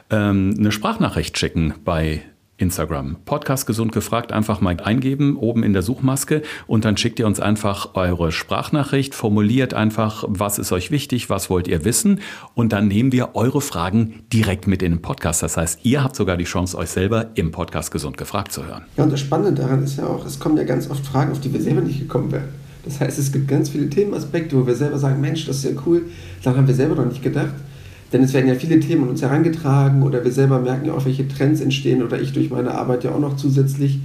ähm, 0.09 0.55
eine 0.57 0.71
Sprachnachricht 0.71 1.37
schicken 1.37 1.75
bei 1.85 2.21
Instagram. 2.59 3.17
Podcast 3.25 3.65
gesund 3.65 3.91
gefragt, 3.91 4.31
einfach 4.31 4.61
mal 4.61 4.77
eingeben, 4.79 5.37
oben 5.37 5.63
in 5.63 5.73
der 5.73 5.81
Suchmaske 5.81 6.43
und 6.67 6.85
dann 6.85 6.97
schickt 6.97 7.19
ihr 7.19 7.25
uns 7.25 7.39
einfach 7.39 7.95
eure 7.95 8.31
Sprachnachricht, 8.31 9.15
formuliert 9.15 9.73
einfach, 9.73 10.25
was 10.27 10.59
ist 10.59 10.71
euch 10.71 10.91
wichtig, 10.91 11.29
was 11.29 11.49
wollt 11.49 11.67
ihr 11.67 11.85
wissen 11.85 12.19
und 12.53 12.73
dann 12.73 12.87
nehmen 12.87 13.11
wir 13.11 13.35
eure 13.35 13.61
Fragen 13.61 14.21
direkt 14.31 14.67
mit 14.67 14.83
in 14.83 14.91
den 14.93 15.01
Podcast. 15.01 15.41
Das 15.41 15.57
heißt, 15.57 15.79
ihr 15.83 16.03
habt 16.03 16.15
sogar 16.15 16.37
die 16.37 16.43
Chance, 16.43 16.77
euch 16.77 16.89
selber 16.89 17.27
im 17.35 17.51
Podcast 17.51 17.91
gesund 17.91 18.17
gefragt 18.17 18.51
zu 18.51 18.65
hören. 18.65 18.83
Ja, 18.97 19.03
und 19.05 19.11
das 19.11 19.21
Spannende 19.21 19.59
daran 19.59 19.83
ist 19.83 19.97
ja 19.97 20.05
auch, 20.05 20.25
es 20.25 20.39
kommen 20.39 20.57
ja 20.57 20.63
ganz 20.63 20.89
oft 20.89 21.05
Fragen, 21.05 21.31
auf 21.31 21.39
die 21.39 21.51
wir 21.53 21.61
selber 21.61 21.81
nicht 21.81 21.99
gekommen 21.99 22.31
wären. 22.31 22.49
Das 22.85 22.99
heißt, 22.99 23.19
es 23.19 23.31
gibt 23.31 23.47
ganz 23.47 23.69
viele 23.69 23.89
Themenaspekte, 23.89 24.57
wo 24.57 24.65
wir 24.65 24.75
selber 24.75 24.97
sagen, 24.97 25.21
Mensch, 25.21 25.45
das 25.45 25.57
ist 25.57 25.65
ja 25.65 25.81
cool, 25.85 26.03
daran 26.43 26.59
haben 26.59 26.67
wir 26.67 26.75
selber 26.75 26.95
noch 26.95 27.05
nicht 27.05 27.23
gedacht. 27.23 27.53
Denn 28.11 28.23
es 28.23 28.33
werden 28.33 28.47
ja 28.47 28.55
viele 28.55 28.79
Themen 28.79 29.03
an 29.03 29.09
uns 29.09 29.21
herangetragen 29.21 30.01
oder 30.03 30.23
wir 30.23 30.31
selber 30.31 30.59
merken 30.59 30.85
ja 30.85 30.93
auch, 30.93 31.05
welche 31.05 31.27
Trends 31.27 31.61
entstehen 31.61 32.01
oder 32.03 32.19
ich 32.19 32.33
durch 32.33 32.49
meine 32.49 32.71
Arbeit 32.71 33.03
ja 33.03 33.11
auch 33.11 33.19
noch 33.19 33.35
zusätzlich. 33.35 33.99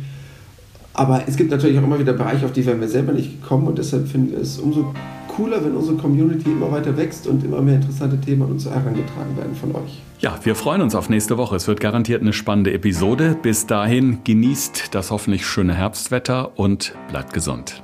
Aber 0.93 1.23
es 1.27 1.37
gibt 1.37 1.51
natürlich 1.51 1.79
auch 1.79 1.83
immer 1.83 1.99
wieder 1.99 2.13
Bereiche, 2.13 2.45
auf 2.45 2.53
die 2.53 2.65
wären 2.67 2.81
wir 2.81 2.89
selber 2.89 3.13
nicht 3.13 3.41
gekommen 3.41 3.67
und 3.67 3.79
deshalb 3.79 4.07
finden 4.07 4.33
wir 4.33 4.39
es 4.39 4.59
umso 4.59 4.95
cooler, 5.37 5.65
wenn 5.65 5.75
unsere 5.75 5.97
Community 5.97 6.51
immer 6.51 6.71
weiter 6.71 6.97
wächst 6.97 7.27
und 7.27 7.45
immer 7.45 7.61
mehr 7.61 7.77
interessante 7.77 8.21
Themen 8.21 8.43
an 8.43 8.53
uns 8.53 8.67
herangetragen 8.67 9.37
werden 9.37 9.55
von 9.55 9.75
euch. 9.75 10.01
Ja, 10.21 10.39
wir 10.43 10.55
freuen 10.55 10.81
uns 10.81 10.95
auf 10.95 11.09
nächste 11.09 11.37
Woche. 11.37 11.57
Es 11.57 11.67
wird 11.67 11.81
garantiert 11.81 12.23
eine 12.23 12.33
spannende 12.33 12.73
Episode. 12.73 13.37
Bis 13.43 13.67
dahin 13.67 14.19
genießt 14.25 14.95
das 14.95 15.11
hoffentlich 15.11 15.47
schöne 15.47 15.75
Herbstwetter 15.75 16.59
und 16.59 16.95
bleibt 17.09 17.33
gesund. 17.33 17.84